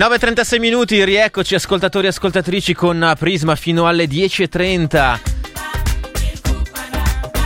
Le 0.00 0.06
9.36 0.06 0.58
minuti, 0.58 1.04
rieccoci 1.04 1.54
ascoltatori 1.54 2.06
e 2.06 2.08
ascoltatrici 2.08 2.72
con 2.72 3.12
Prisma 3.18 3.54
fino 3.54 3.86
alle 3.86 4.06
10.30. 4.06 5.20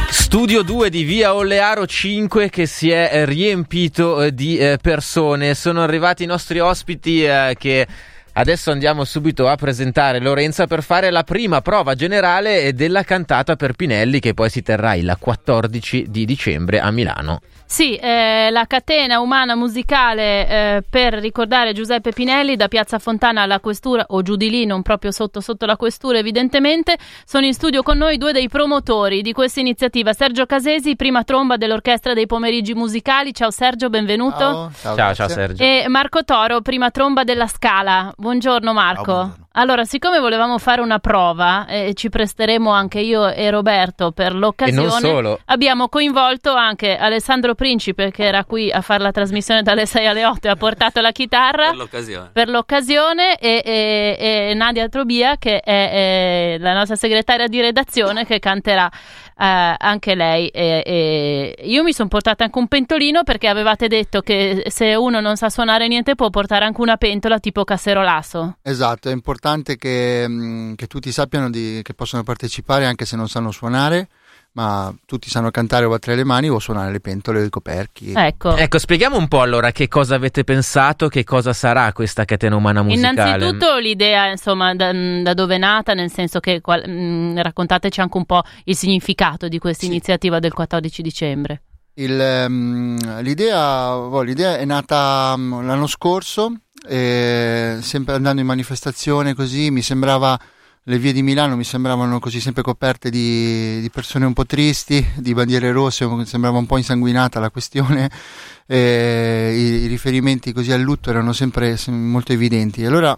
Studio 0.08 0.62
2 0.62 0.88
di 0.88 1.02
via 1.02 1.34
Ollearo 1.34 1.84
5 1.84 2.50
che 2.50 2.66
si 2.66 2.90
è 2.90 3.24
riempito 3.24 4.22
eh, 4.22 4.32
di 4.32 4.56
eh, 4.56 4.78
persone. 4.80 5.56
Sono 5.56 5.82
arrivati 5.82 6.22
i 6.22 6.26
nostri 6.26 6.60
ospiti 6.60 7.24
eh, 7.24 7.56
che 7.58 7.88
adesso 8.34 8.70
andiamo 8.70 9.04
subito 9.04 9.48
a 9.48 9.56
presentare 9.56 10.20
Lorenza 10.20 10.66
per 10.66 10.82
fare 10.82 11.10
la 11.10 11.24
prima 11.24 11.60
prova 11.60 11.94
generale 11.94 12.72
della 12.74 13.02
cantata 13.02 13.56
per 13.56 13.72
Pinelli 13.74 14.20
che 14.20 14.34
poi 14.34 14.50
si 14.50 14.62
terrà 14.62 14.94
il 14.94 15.16
14 15.18 16.06
di 16.08 16.24
dicembre 16.24 16.80
a 16.80 16.90
Milano. 16.90 17.40
Sì, 17.66 17.96
eh, 17.96 18.50
la 18.50 18.66
catena 18.66 19.20
umana 19.20 19.56
musicale 19.56 20.48
eh, 20.48 20.82
per 20.88 21.14
ricordare 21.14 21.72
Giuseppe 21.72 22.12
Pinelli 22.12 22.56
da 22.56 22.68
Piazza 22.68 22.98
Fontana 22.98 23.42
alla 23.42 23.58
Questura 23.58 24.04
o 24.08 24.22
giù 24.22 24.36
di 24.36 24.50
lì, 24.50 24.64
non 24.66 24.82
proprio 24.82 25.10
sotto 25.10 25.40
sotto 25.40 25.66
la 25.66 25.76
Questura 25.76 26.18
evidentemente. 26.18 26.96
Sono 27.24 27.46
in 27.46 27.54
studio 27.54 27.82
con 27.82 27.96
noi 27.96 28.18
due 28.18 28.32
dei 28.32 28.48
promotori 28.48 29.22
di 29.22 29.32
questa 29.32 29.60
iniziativa. 29.60 30.12
Sergio 30.12 30.46
Casesi, 30.46 30.94
prima 30.94 31.24
tromba 31.24 31.56
dell'Orchestra 31.56 32.12
dei 32.12 32.26
Pomeriggi 32.26 32.74
Musicali. 32.74 33.32
Ciao 33.32 33.50
Sergio, 33.50 33.88
benvenuto. 33.88 34.38
Ciao, 34.38 34.72
ciao, 34.80 34.96
ciao, 34.96 35.14
ciao 35.14 35.28
Sergio. 35.28 35.62
E 35.62 35.86
Marco 35.88 36.22
Toro, 36.22 36.60
prima 36.60 36.90
tromba 36.90 37.24
della 37.24 37.48
Scala. 37.48 38.12
Buongiorno 38.24 38.72
Marco. 38.72 39.12
Buongiorno. 39.12 39.44
Allora, 39.56 39.84
siccome 39.84 40.18
volevamo 40.18 40.58
fare 40.58 40.80
una 40.80 40.98
prova 40.98 41.66
e 41.66 41.92
ci 41.94 42.08
presteremo 42.08 42.70
anche 42.70 42.98
io 43.00 43.28
e 43.28 43.50
Roberto 43.50 44.10
per 44.10 44.34
l'occasione, 44.34 45.38
abbiamo 45.44 45.88
coinvolto 45.88 46.52
anche 46.54 46.96
Alessandro 46.96 47.54
Principe 47.54 48.10
che 48.10 48.24
era 48.24 48.44
qui 48.44 48.72
a 48.72 48.80
fare 48.80 49.02
la 49.02 49.12
trasmissione 49.12 49.62
dalle 49.62 49.86
6 49.86 50.06
alle 50.06 50.24
8 50.24 50.46
e 50.46 50.50
ha 50.50 50.56
portato 50.56 51.00
la 51.00 51.12
chitarra 51.12 51.68
per 51.68 51.76
l'occasione, 51.76 52.30
per 52.32 52.48
l'occasione 52.48 53.36
e, 53.36 53.62
e, 53.64 54.16
e, 54.18 54.54
Nadia 54.54 54.88
Trobia 54.88 55.36
che 55.36 55.60
è, 55.60 55.90
è, 55.90 56.56
la 56.58 56.72
nostra 56.72 56.96
segretaria 56.96 57.46
di 57.46 57.60
redazione 57.60 58.24
che 58.24 58.40
canterà 58.40 58.90
eh, 58.90 59.23
anche 59.36 60.14
lei. 60.14 60.48
E, 60.48 61.56
io 61.62 61.82
mi 61.82 61.92
sono 61.92 62.08
portata 62.08 62.44
anche 62.44 62.58
un 62.58 62.68
pentolino 62.68 63.22
perché 63.24 63.48
avevate 63.48 63.88
detto 63.88 64.20
che 64.20 64.64
se 64.68 64.94
uno 64.94 65.20
non 65.20 65.36
sa 65.36 65.50
suonare 65.50 65.88
niente 65.88 66.14
può 66.14 66.30
portare 66.30 66.64
anche 66.64 66.80
una 66.80 66.96
pentola 66.96 67.38
tipo 67.38 67.64
casserolasso. 67.64 68.58
Esatto, 68.62 69.08
è 69.08 69.12
importante 69.12 69.42
importante 69.44 69.76
che, 69.76 70.26
mm, 70.28 70.74
che 70.74 70.86
tutti 70.86 71.10
sappiano 71.10 71.50
di, 71.50 71.80
che 71.82 71.94
possono 71.94 72.22
partecipare 72.22 72.86
anche 72.86 73.04
se 73.04 73.16
non 73.16 73.28
sanno 73.28 73.50
suonare 73.50 74.08
ma 74.54 74.94
tutti 75.04 75.28
sanno 75.28 75.50
cantare 75.50 75.84
o 75.84 75.88
battere 75.88 76.16
le 76.16 76.24
mani 76.24 76.48
o 76.48 76.58
suonare 76.58 76.92
le 76.92 77.00
pentole 77.00 77.40
o 77.40 77.44
i 77.44 77.50
coperchi. 77.50 78.12
Ecco. 78.14 78.54
ecco, 78.56 78.78
spieghiamo 78.78 79.16
un 79.16 79.26
po' 79.26 79.40
allora 79.40 79.72
che 79.72 79.88
cosa 79.88 80.14
avete 80.14 80.44
pensato, 80.44 81.08
che 81.08 81.24
cosa 81.24 81.52
sarà 81.52 81.92
questa 81.92 82.24
catena 82.24 82.54
umana 82.54 82.82
musicale. 82.82 83.12
Innanzitutto 83.12 83.78
l'idea, 83.78 84.30
insomma, 84.30 84.74
da, 84.74 84.92
da 84.92 85.34
dove 85.34 85.56
è 85.56 85.58
nata, 85.58 85.94
nel 85.94 86.10
senso 86.10 86.38
che 86.38 86.60
qual, 86.60 86.88
mh, 86.88 86.92
mm, 86.92 87.38
raccontateci 87.38 88.00
anche 88.00 88.16
un 88.16 88.24
po' 88.26 88.42
il 88.64 88.76
significato 88.76 89.48
di 89.48 89.58
questa 89.58 89.84
sì. 89.84 89.90
iniziativa 89.90 90.38
del 90.38 90.52
14 90.52 91.02
dicembre. 91.02 91.62
Il, 91.94 92.44
um, 92.48 93.22
l'idea, 93.22 93.96
oh, 93.96 94.22
l'idea, 94.22 94.56
è 94.56 94.64
nata 94.64 95.32
um, 95.36 95.64
l'anno 95.64 95.86
scorso 95.86 96.52
e 96.86 97.78
sempre 97.80 98.14
andando 98.14 98.40
in 98.40 98.46
manifestazione 98.46 99.32
così 99.32 99.70
mi 99.70 99.80
sembrava 99.80 100.38
le 100.86 100.98
vie 100.98 101.12
di 101.12 101.22
Milano 101.22 101.56
mi 101.56 101.64
sembravano 101.64 102.18
così 102.18 102.40
sempre 102.40 102.62
coperte 102.62 103.08
di, 103.08 103.80
di 103.80 103.88
persone 103.90 104.26
un 104.26 104.34
po' 104.34 104.44
tristi, 104.44 105.04
di 105.16 105.32
bandiere 105.32 105.72
rosse, 105.72 106.06
sembrava 106.26 106.58
un 106.58 106.66
po' 106.66 106.76
insanguinata 106.76 107.40
la 107.40 107.50
questione, 107.50 108.10
e 108.66 109.54
i, 109.56 109.84
i, 109.84 109.86
riferimenti 109.86 110.52
così 110.52 110.72
al 110.72 110.82
lutto 110.82 111.08
erano 111.08 111.32
sempre 111.32 111.78
molto 111.86 112.32
evidenti. 112.32 112.84
Allora 112.84 113.16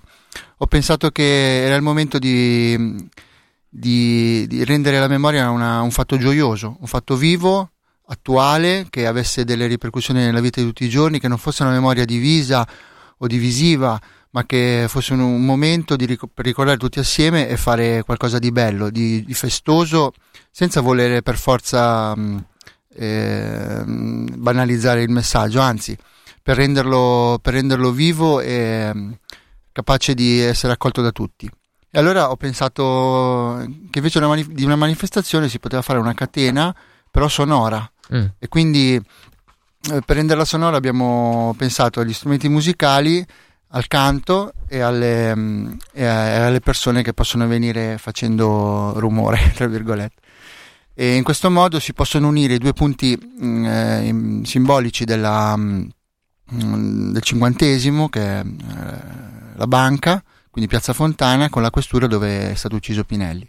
ho 0.58 0.66
pensato 0.66 1.10
che 1.10 1.64
era 1.64 1.74
il 1.74 1.82
momento 1.82 2.18
di, 2.18 3.08
di, 3.68 4.46
di 4.46 4.64
rendere 4.64 5.00
la 5.00 5.08
memoria 5.08 5.50
una, 5.50 5.80
un 5.80 5.90
fatto 5.90 6.16
gioioso, 6.16 6.76
un 6.80 6.86
fatto 6.86 7.16
vivo, 7.16 7.72
attuale, 8.08 8.86
che 8.90 9.08
avesse 9.08 9.44
delle 9.44 9.66
ripercussioni 9.66 10.20
nella 10.20 10.40
vita 10.40 10.60
di 10.60 10.66
tutti 10.68 10.84
i 10.84 10.88
giorni, 10.88 11.18
che 11.18 11.26
non 11.26 11.38
fosse 11.38 11.64
una 11.64 11.72
memoria 11.72 12.04
divisa 12.04 12.64
o 13.18 13.26
divisiva, 13.26 13.98
ma 14.36 14.44
che 14.44 14.84
fosse 14.86 15.14
un, 15.14 15.20
un 15.20 15.46
momento 15.46 15.96
ric- 15.96 16.26
per 16.32 16.44
ricordare 16.44 16.76
tutti 16.76 16.98
assieme 16.98 17.48
e 17.48 17.56
fare 17.56 18.02
qualcosa 18.02 18.38
di 18.38 18.52
bello, 18.52 18.90
di, 18.90 19.24
di 19.24 19.32
festoso, 19.32 20.12
senza 20.50 20.82
volere 20.82 21.22
per 21.22 21.38
forza 21.38 22.14
mh, 22.14 22.44
eh, 22.96 23.82
banalizzare 23.86 25.00
il 25.00 25.08
messaggio, 25.08 25.60
anzi, 25.60 25.96
per 26.42 26.56
renderlo, 26.56 27.38
per 27.40 27.54
renderlo 27.54 27.92
vivo 27.92 28.40
e 28.42 28.92
mh, 28.92 29.18
capace 29.72 30.12
di 30.12 30.38
essere 30.40 30.74
accolto 30.74 31.00
da 31.00 31.12
tutti. 31.12 31.50
E 31.90 31.98
allora 31.98 32.30
ho 32.30 32.36
pensato 32.36 33.64
che 33.88 33.98
invece 34.00 34.18
una 34.18 34.28
manif- 34.28 34.52
di 34.52 34.64
una 34.64 34.76
manifestazione 34.76 35.48
si 35.48 35.58
poteva 35.58 35.80
fare 35.80 35.98
una 35.98 36.12
catena, 36.12 36.76
però 37.10 37.26
sonora. 37.28 37.90
Mm. 38.14 38.26
E 38.38 38.48
quindi 38.48 38.96
eh, 38.96 40.02
per 40.04 40.16
renderla 40.16 40.44
sonora 40.44 40.76
abbiamo 40.76 41.54
pensato 41.56 42.00
agli 42.00 42.12
strumenti 42.12 42.50
musicali, 42.50 43.26
al 43.68 43.86
canto 43.88 44.52
e 44.68 44.80
alle, 44.80 45.34
mm, 45.34 45.72
e 45.92 46.06
alle 46.06 46.60
persone 46.60 47.02
che 47.02 47.12
possono 47.12 47.46
venire 47.46 47.98
facendo 47.98 48.98
rumore, 48.98 49.52
tra 49.54 49.66
virgolette. 49.66 50.22
E 50.94 51.14
in 51.14 51.24
questo 51.24 51.50
modo 51.50 51.78
si 51.78 51.92
possono 51.92 52.28
unire 52.28 52.54
i 52.54 52.58
due 52.58 52.72
punti 52.72 53.18
mm, 53.18 53.64
eh, 53.64 54.40
simbolici 54.44 55.04
della, 55.04 55.56
mm, 55.56 55.82
del 57.12 57.22
cinquantesimo, 57.22 58.08
che 58.08 58.40
è 58.40 58.40
eh, 58.40 59.54
la 59.56 59.66
banca, 59.66 60.22
quindi 60.50 60.70
Piazza 60.70 60.92
Fontana, 60.92 61.50
con 61.50 61.62
la 61.62 61.70
questura 61.70 62.06
dove 62.06 62.50
è 62.52 62.54
stato 62.54 62.76
ucciso 62.76 63.04
Pinelli. 63.04 63.48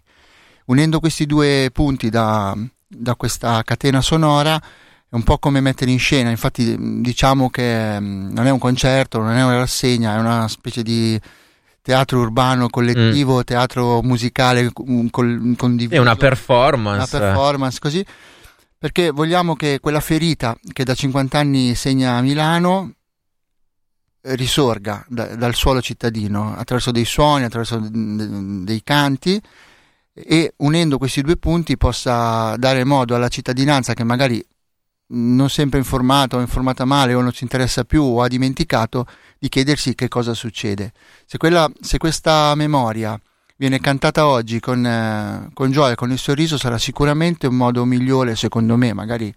Unendo 0.65 0.99
questi 0.99 1.25
due 1.25 1.69
punti 1.71 2.09
da, 2.09 2.53
da 2.85 3.15
questa 3.15 3.63
catena 3.63 4.01
sonora 4.01 4.61
è 5.09 5.15
un 5.15 5.23
po' 5.23 5.37
come 5.37 5.61
mettere 5.61 5.91
in 5.91 5.99
scena, 5.99 6.29
infatti 6.29 7.01
diciamo 7.01 7.49
che 7.49 7.97
non 7.99 8.45
è 8.45 8.49
un 8.49 8.59
concerto, 8.59 9.19
non 9.19 9.37
è 9.37 9.43
una 9.43 9.57
rassegna, 9.57 10.15
è 10.15 10.19
una 10.19 10.47
specie 10.49 10.83
di 10.83 11.19
teatro 11.81 12.19
urbano 12.19 12.67
collettivo, 12.67 13.37
mm. 13.37 13.41
teatro 13.41 14.01
musicale 14.01 14.69
condiviso. 14.73 15.95
È 15.95 15.97
una 15.97 16.17
performance. 16.17 17.15
Una 17.15 17.25
performance 17.25 17.79
così, 17.79 18.05
perché 18.77 19.11
vogliamo 19.11 19.55
che 19.55 19.79
quella 19.79 20.01
ferita 20.01 20.57
che 20.73 20.83
da 20.83 20.93
50 20.93 21.39
anni 21.39 21.73
segna 21.75 22.19
Milano 22.19 22.91
risorga 24.21 25.05
da, 25.07 25.35
dal 25.37 25.55
suolo 25.55 25.81
cittadino 25.81 26.53
attraverso 26.57 26.91
dei 26.91 27.05
suoni, 27.05 27.45
attraverso 27.45 27.79
dei 27.79 28.81
canti 28.83 29.41
e 30.11 30.53
unendo 30.57 30.97
questi 30.97 31.21
due 31.21 31.37
punti 31.37 31.77
possa 31.77 32.57
dare 32.57 32.83
modo 32.83 33.15
alla 33.15 33.29
cittadinanza 33.29 33.93
che 33.93 34.03
magari 34.03 34.45
non 35.09 35.49
sempre 35.49 35.79
informato 35.79 36.37
o 36.37 36.41
informata 36.41 36.85
male 36.85 37.13
o 37.13 37.21
non 37.21 37.31
ci 37.31 37.43
interessa 37.43 37.83
più 37.83 38.03
o 38.03 38.21
ha 38.21 38.27
dimenticato 38.27 39.05
di 39.39 39.49
chiedersi 39.49 39.95
che 39.95 40.07
cosa 40.07 40.33
succede. 40.33 40.91
Se, 41.25 41.37
quella, 41.37 41.69
se 41.79 41.97
questa 41.97 42.53
memoria 42.55 43.19
viene 43.55 43.79
cantata 43.79 44.27
oggi 44.27 44.59
con, 44.59 44.85
eh, 44.85 45.49
con 45.53 45.71
gioia, 45.71 45.95
con 45.95 46.11
il 46.11 46.19
sorriso, 46.19 46.57
sarà 46.57 46.77
sicuramente 46.77 47.47
un 47.47 47.55
modo 47.55 47.85
migliore, 47.85 48.35
secondo 48.35 48.75
me, 48.75 48.93
magari 48.93 49.33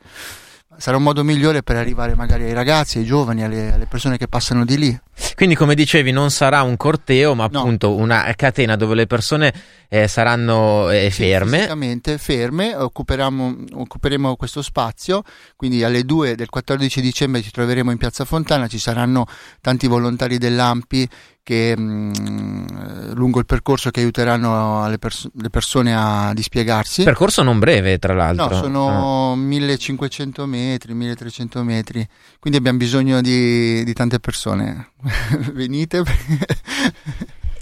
sarà 0.76 0.96
un 0.96 1.02
modo 1.02 1.24
migliore 1.24 1.62
per 1.62 1.76
arrivare 1.76 2.14
magari 2.14 2.44
ai 2.44 2.52
ragazzi, 2.52 2.98
ai 2.98 3.04
giovani, 3.04 3.42
alle, 3.42 3.72
alle 3.72 3.86
persone 3.86 4.16
che 4.16 4.28
passano 4.28 4.64
di 4.64 4.78
lì. 4.78 5.00
Quindi, 5.34 5.54
come 5.54 5.74
dicevi, 5.74 6.10
non 6.12 6.30
sarà 6.30 6.62
un 6.62 6.76
corteo, 6.76 7.34
ma 7.34 7.48
no. 7.50 7.60
appunto 7.60 7.94
una 7.94 8.32
catena 8.36 8.76
dove 8.76 8.94
le 8.94 9.06
persone 9.06 9.52
eh, 9.88 10.06
saranno 10.06 10.90
eh, 10.90 11.10
ferme. 11.10 11.50
Sì, 11.50 11.56
fisicamente 11.56 12.18
ferme, 12.18 12.74
occuperemo 12.74 14.36
questo 14.36 14.62
spazio, 14.62 15.22
quindi 15.56 15.82
alle 15.82 16.04
2 16.04 16.34
del 16.36 16.48
14 16.48 17.00
dicembre 17.00 17.42
ci 17.42 17.50
troveremo 17.50 17.90
in 17.90 17.98
Piazza 17.98 18.24
Fontana, 18.24 18.66
ci 18.66 18.78
saranno 18.78 19.26
tanti 19.60 19.86
volontari 19.86 20.38
dell'AMPI 20.38 21.08
che 21.42 21.76
mh, 21.76 22.12
mm, 22.20 22.66
lungo 23.12 23.38
il 23.38 23.46
percorso 23.46 23.90
che 23.90 24.00
aiuteranno 24.00 24.88
le, 24.88 24.98
pers- 24.98 25.28
le, 25.34 25.50
persone 25.50 25.94
a 25.94 26.32
dispiegarsi. 26.34 27.02
Percorso 27.02 27.42
non 27.42 27.58
breve, 27.58 27.98
tra 27.98 28.14
l'altro. 28.14 28.48
No, 28.48 28.54
sono 28.54 29.32
ah. 29.32 29.36
1500 29.36 30.46
metri, 30.46 30.94
1300 30.94 31.62
metri, 31.62 32.06
quindi 32.38 32.58
abbiamo 32.58 32.78
bisogno 32.78 33.20
di, 33.20 33.82
di 33.84 33.92
tante 33.92 34.20
persone. 34.20 34.92
Venite. 35.52 36.04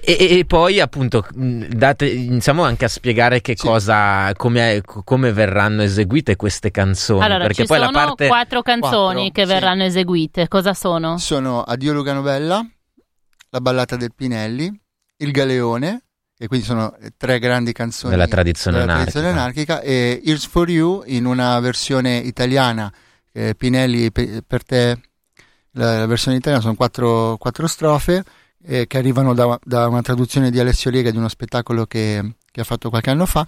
E, 0.01 0.39
e, 0.39 0.45
poi 0.47 0.81
appunto 0.81 1.27
date, 1.35 2.07
iniziamo 2.09 2.63
anche 2.63 2.87
a 2.87 2.89
spiegare 2.89 3.43
che 3.43 3.55
sì. 3.57 3.67
cosa, 3.67 4.33
come, 4.37 4.81
come, 4.83 5.33
verranno 5.33 5.83
eseguite 5.83 6.35
queste 6.35 6.71
canzoni. 6.71 7.23
Allora, 7.23 7.41
perché 7.41 7.63
ci 7.63 7.67
poi 7.67 7.79
sono 7.79 7.91
la 7.91 8.07
parte... 8.07 8.27
quattro 8.27 8.63
canzoni 8.63 9.33
quattro, 9.33 9.33
che 9.33 9.45
verranno 9.45 9.83
sì. 9.83 9.89
eseguite. 9.89 10.49
Cosa 10.49 10.73
sono? 10.73 11.19
Sono 11.19 11.63
Addio 11.63 11.93
Luganovella, 11.93 12.67
La 13.51 13.61
ballata 13.61 13.97
del 13.97 14.15
Pinelli, 14.15 14.71
Il 15.17 15.31
Galeone, 15.31 16.03
e 16.37 16.47
quindi 16.47 16.67
sono 16.67 16.97
tre 17.17 17.39
grandi 17.39 17.73
canzoni 17.73 18.13
della 18.13 18.29
tradizione, 18.29 18.79
della 18.79 18.93
anarchica. 18.93 19.21
tradizione 19.21 19.41
anarchica, 19.41 19.81
e 19.81 20.23
Here's 20.25 20.47
for 20.47 20.69
You 20.71 21.03
in 21.07 21.25
una 21.25 21.59
versione 21.61 22.19
italiana, 22.19 22.93
eh, 23.33 23.55
Pinelli 23.57 24.13
per 24.13 24.65
te, 24.65 25.01
la, 25.73 25.99
la 25.99 26.07
versione 26.07 26.37
italiana 26.37 26.63
sono 26.63 26.77
quattro, 26.77 27.37
quattro 27.39 27.67
strofe 27.67 28.25
eh, 28.65 28.87
che 28.87 28.99
arrivano 28.99 29.35
da, 29.35 29.59
da, 29.63 29.89
una 29.89 30.03
traduzione 30.03 30.51
di 30.51 30.59
Alessio 30.59 30.91
Lega 30.91 31.11
di 31.11 31.17
uno 31.17 31.29
spettacolo 31.29 31.87
che, 31.87 32.35
che, 32.51 32.61
ha 32.61 32.65
fatto 32.65 32.91
qualche 32.91 33.11
anno 33.11 33.27
fa 33.27 33.47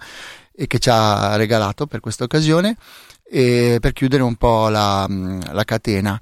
e 0.53 0.67
che 0.67 0.79
ci 0.79 0.89
ha 0.89 1.35
regalato 1.35 1.87
per 1.87 1.99
questa 1.99 2.23
occasione 2.23 2.75
e 3.23 3.77
per 3.79 3.93
chiudere 3.93 4.23
un 4.23 4.35
po' 4.35 4.69
la, 4.69 5.07
la 5.09 5.63
catena. 5.63 6.19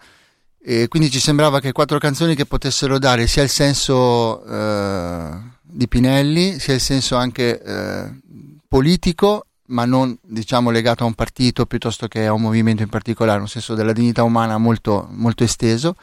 E 0.70 0.88
quindi 0.88 1.10
ci 1.10 1.20
sembrava 1.20 1.60
che 1.60 1.72
quattro 1.72 1.98
canzoni 1.98 2.36
che 2.36 2.46
potessero 2.46 3.00
dare 3.00 3.26
sia 3.26 3.42
il 3.42 3.50
senso 3.50 4.46
eh, 4.46 5.32
di 5.64 5.88
Pinelli, 5.88 6.60
sia 6.60 6.76
il 6.76 6.80
senso 6.80 7.16
anche 7.16 7.60
eh, 7.60 8.12
politico, 8.68 9.48
ma 9.70 9.86
non 9.86 10.16
diciamo 10.22 10.70
legato 10.70 11.02
a 11.02 11.08
un 11.08 11.16
partito 11.16 11.66
piuttosto 11.66 12.08
che 12.08 12.28
a 12.28 12.34
un 12.34 12.42
movimento 12.42 12.84
in 12.84 12.90
particolare, 12.90 13.40
un 13.40 13.48
senso 13.48 13.74
della 13.74 13.94
dignità 13.94 14.22
umana 14.22 14.60
molto, 14.60 15.08
molto 15.10 15.44
esteso. 15.44 15.96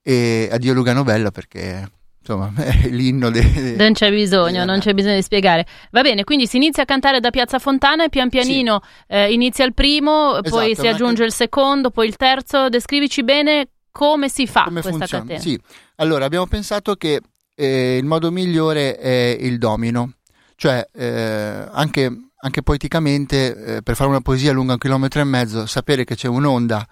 E 0.00 0.48
addio 0.48 0.74
Lugano 0.74 1.02
Bella 1.02 1.32
perché 1.32 1.90
insomma, 2.20 2.52
è 2.54 2.86
l'inno 2.90 3.30
de, 3.30 3.74
Non 3.76 3.94
c'è 3.94 4.10
bisogno, 4.10 4.64
non 4.64 4.78
c'è 4.78 4.94
bisogno 4.94 5.16
di 5.16 5.22
spiegare. 5.22 5.66
Va 5.90 6.02
bene, 6.02 6.22
quindi 6.22 6.46
si 6.46 6.56
inizia 6.56 6.84
a 6.84 6.86
cantare 6.86 7.18
da 7.18 7.30
Piazza 7.30 7.58
Fontana 7.58 8.04
e 8.04 8.10
pian 8.10 8.28
pianino 8.28 8.80
sì. 8.80 9.14
eh, 9.14 9.32
inizia 9.32 9.64
il 9.64 9.74
primo, 9.74 10.34
esatto, 10.34 10.50
poi 10.50 10.76
si 10.76 10.86
aggiunge 10.86 11.24
il 11.24 11.32
secondo, 11.32 11.90
poi 11.90 12.06
il 12.06 12.14
terzo. 12.14 12.68
Descrivici 12.68 13.24
bene 13.24 13.70
come 13.98 14.28
si 14.28 14.46
fa 14.46 14.62
come 14.62 14.80
questa 14.80 14.98
funziona. 15.00 15.24
catena. 15.24 15.40
Sì, 15.40 15.60
allora 15.96 16.24
abbiamo 16.24 16.46
pensato 16.46 16.94
che 16.94 17.20
eh, 17.56 17.96
il 17.96 18.04
modo 18.04 18.30
migliore 18.30 18.96
è 18.96 19.36
il 19.40 19.58
domino, 19.58 20.12
cioè 20.54 20.86
eh, 20.94 21.66
anche, 21.68 22.30
anche, 22.40 22.62
poeticamente 22.62 23.78
eh, 23.78 23.82
per 23.82 23.96
fare 23.96 24.08
una 24.08 24.20
poesia 24.20 24.52
lunga 24.52 24.74
un 24.74 24.78
chilometro 24.78 25.20
e 25.20 25.24
mezzo, 25.24 25.66
sapere 25.66 26.04
che 26.04 26.14
c'è 26.14 26.28
un'onda 26.28 26.86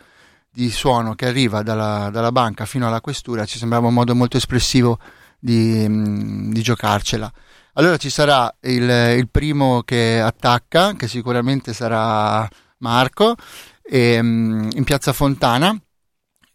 di 0.50 0.68
suono 0.68 1.14
che 1.14 1.26
arriva 1.26 1.62
dalla, 1.62 2.10
dalla 2.10 2.32
banca 2.32 2.64
fino 2.64 2.88
alla 2.88 3.00
questura 3.00 3.44
ci 3.44 3.58
sembrava 3.58 3.86
un 3.86 3.94
modo 3.94 4.12
molto 4.16 4.36
espressivo 4.36 4.98
di, 5.38 5.86
mm, 5.88 6.50
di 6.50 6.60
giocarcela. 6.60 7.32
Allora 7.74 7.98
ci 7.98 8.10
sarà 8.10 8.52
il, 8.62 8.82
il, 9.16 9.28
primo 9.30 9.82
che 9.84 10.18
attacca, 10.18 10.94
che 10.94 11.06
sicuramente 11.06 11.72
sarà 11.72 12.48
Marco, 12.78 13.36
e, 13.80 14.20
mm, 14.20 14.70
in 14.74 14.82
piazza 14.82 15.12
Fontana 15.12 15.78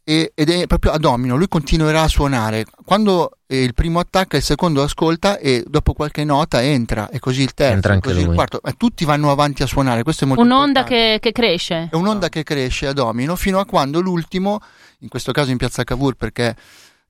e, 0.04 0.32
ed 0.34 0.50
è 0.50 0.68
proprio 0.68 0.92
a 0.92 0.98
domino, 0.98 1.36
lui 1.36 1.48
continuerà 1.48 2.04
a 2.04 2.08
suonare. 2.08 2.66
Quando 2.84 3.38
il 3.48 3.74
primo 3.74 4.00
attacca, 4.00 4.38
il 4.38 4.44
secondo 4.44 4.82
ascolta 4.82 5.38
e 5.38 5.64
dopo 5.68 5.94
qualche 5.94 6.24
nota 6.24 6.62
entra 6.62 7.10
e 7.10 7.20
così 7.20 7.42
il 7.42 7.54
terzo, 7.54 7.74
entra 7.76 8.00
così 8.00 8.22
lui. 8.22 8.30
il 8.30 8.36
quarto. 8.36 8.60
Ma 8.64 8.72
tutti 8.76 9.06
vanno 9.06 9.32
avanti 9.32 9.64
a 9.64 9.68
suonare, 9.68 10.04
questo 10.04 10.24
è 10.24 10.28
molto 10.28 10.44
Un'onda 10.44 10.84
che, 10.84 11.18
che, 11.22 11.32
cresce. 11.32 11.90
È 11.92 11.96
un'onda 11.96 12.30
che 12.30 12.44
cresce 12.44 12.88
a 12.88 12.94
domino 12.94 13.36
fino 13.36 13.60
a 13.60 13.66
quando 13.66 14.00
l'ultimo, 14.00 14.60
in 15.00 15.10
questo 15.10 15.32
caso 15.32 15.52
in 15.52 15.58
piazza 15.58 15.84
Cavour 15.84 16.16
perché 16.16 16.56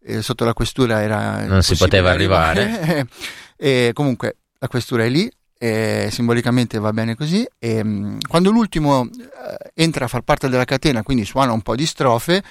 eh, 0.03 0.21
sotto 0.21 0.45
la 0.45 0.53
questura 0.53 1.01
era... 1.01 1.45
Non 1.45 1.61
si 1.61 1.75
poteva 1.75 2.11
arrivare. 2.11 2.63
arrivare. 2.63 3.07
e 3.55 3.91
comunque 3.93 4.37
la 4.59 4.67
questura 4.67 5.05
è 5.05 5.09
lì, 5.09 5.31
e 5.63 6.07
simbolicamente 6.09 6.79
va 6.79 6.91
bene 6.91 7.15
così. 7.15 7.47
E, 7.59 7.83
mh, 7.83 8.27
quando 8.27 8.49
l'ultimo 8.49 9.07
eh, 9.07 9.71
entra 9.75 10.05
a 10.05 10.07
far 10.07 10.21
parte 10.21 10.49
della 10.49 10.65
catena, 10.65 11.03
quindi 11.03 11.23
suona 11.23 11.51
un 11.51 11.61
po' 11.61 11.75
di 11.75 11.85
strofe, 11.85 12.41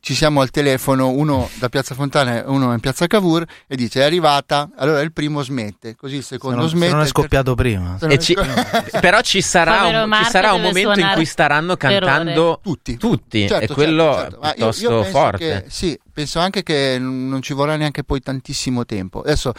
ci 0.00 0.14
siamo 0.14 0.40
al 0.40 0.50
telefono, 0.50 1.10
uno 1.10 1.48
da 1.58 1.68
Piazza 1.68 1.94
Fontana 1.94 2.38
e 2.38 2.44
uno 2.46 2.72
in 2.72 2.80
Piazza 2.80 3.06
Cavour, 3.06 3.44
e 3.66 3.76
dice 3.76 4.00
è 4.00 4.04
arrivata, 4.04 4.70
allora 4.76 5.00
il 5.00 5.12
primo 5.12 5.42
smette, 5.42 5.94
così 5.96 6.16
il 6.16 6.24
secondo 6.24 6.56
se 6.56 6.62
non, 6.62 6.68
smette. 6.70 6.86
Se 6.88 6.94
non 6.94 7.04
è 7.04 7.08
scoppiato 7.08 7.54
prima. 7.54 7.98
Ci, 8.18 8.34
però 9.00 9.20
ci 9.20 9.42
sarà, 9.42 10.04
un, 10.04 10.12
ci 10.24 10.30
sarà 10.30 10.54
un, 10.54 10.62
momento 10.62 10.98
in 10.98 11.10
cui 11.14 11.24
staranno 11.24 11.76
cantando 11.76 12.60
tutti, 12.62 12.96
tutti 12.96 13.40
certo, 13.40 13.54
e 13.54 13.58
certo, 13.58 13.74
quello 13.74 14.14
certo, 14.14 14.40
certo. 14.40 14.54
piuttosto 14.54 14.82
io, 14.90 14.96
io 14.98 15.04
forte. 15.04 15.62
Che, 15.62 15.64
sì, 15.70 16.00
penso 16.12 16.38
anche 16.38 16.62
che 16.62 16.96
non 16.98 17.42
ci 17.42 17.52
vorrà 17.52 17.76
neanche 17.76 18.02
poi 18.02 18.20
tantissimo 18.20 18.84
tempo. 18.86 19.20
Adesso 19.20 19.52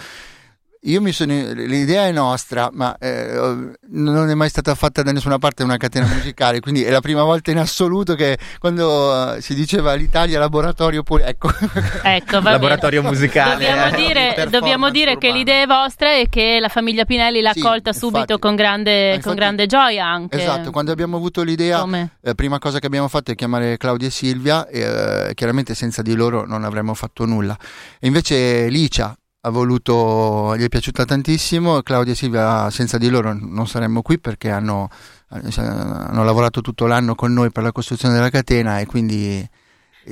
io 0.83 1.01
mi 1.01 1.11
sono. 1.11 1.33
L'idea 1.53 2.07
è 2.07 2.11
nostra, 2.11 2.69
ma 2.73 2.97
eh, 2.97 3.71
non 3.91 4.29
è 4.29 4.33
mai 4.33 4.49
stata 4.49 4.75
fatta 4.75 5.01
da 5.01 5.11
nessuna 5.11 5.37
parte 5.37 5.63
una 5.63 5.77
catena 5.77 6.07
musicale. 6.07 6.59
quindi 6.59 6.83
è 6.83 6.89
la 6.89 6.99
prima 6.99 7.23
volta 7.23 7.51
in 7.51 7.57
assoluto 7.57 8.15
che 8.15 8.37
quando 8.59 9.35
uh, 9.35 9.39
si 9.39 9.55
diceva 9.55 9.93
l'Italia 9.93 10.39
laboratorio, 10.39 11.03
poi 11.03 11.21
ecco. 11.21 11.49
ecco 12.03 12.39
laboratorio 12.39 13.01
bene. 13.01 13.13
musicale. 13.13 13.65
Dobbiamo 13.65 13.95
dire, 13.95 14.47
dobbiamo 14.49 14.89
dire 14.89 15.17
che 15.17 15.31
l'idea 15.31 15.61
è 15.61 15.65
vostra 15.65 16.15
e 16.15 16.27
che 16.29 16.59
la 16.59 16.69
famiglia 16.69 17.05
Pinelli 17.05 17.41
l'ha 17.41 17.53
accolta 17.55 17.93
sì, 17.93 17.99
subito 17.99 18.19
infatti, 18.19 18.39
con, 18.39 18.55
grande, 18.55 19.05
infatti, 19.07 19.23
con, 19.23 19.35
grande, 19.35 19.65
gioia 19.67 20.05
anche. 20.05 20.37
Esatto, 20.37 20.71
quando 20.71 20.91
abbiamo 20.91 21.15
avuto 21.15 21.43
l'idea, 21.43 21.85
la 21.85 22.09
eh, 22.21 22.35
prima 22.35 22.59
cosa 22.59 22.79
che 22.79 22.87
abbiamo 22.87 23.07
fatto 23.07 23.31
è 23.31 23.35
chiamare 23.35 23.77
Claudia 23.77 24.07
e 24.07 24.11
Silvia, 24.11 24.67
e 24.67 24.79
eh, 24.79 25.33
chiaramente 25.33 25.75
senza 25.75 26.01
di 26.01 26.13
loro 26.13 26.45
non 26.45 26.65
avremmo 26.65 26.93
fatto 26.93 27.25
nulla. 27.25 27.57
E 27.99 28.07
invece 28.07 28.67
Licia 28.67 29.15
ha 29.45 29.49
voluto, 29.49 30.55
gli 30.55 30.63
è 30.63 30.69
piaciuta 30.69 31.03
tantissimo, 31.03 31.81
Claudia 31.81 32.13
e 32.13 32.15
Silvia 32.15 32.69
senza 32.69 32.97
di 32.97 33.09
loro 33.09 33.33
non 33.33 33.67
saremmo 33.67 34.01
qui 34.01 34.17
perché 34.17 34.49
hanno, 34.49 34.89
hanno 35.27 36.23
lavorato 36.23 36.61
tutto 36.61 36.85
l'anno 36.85 37.13
con 37.13 37.33
noi 37.33 37.51
per 37.51 37.63
la 37.63 37.73
costruzione 37.73 38.13
della 38.13 38.29
catena 38.29 38.79
e 38.79 38.85
quindi 38.85 39.45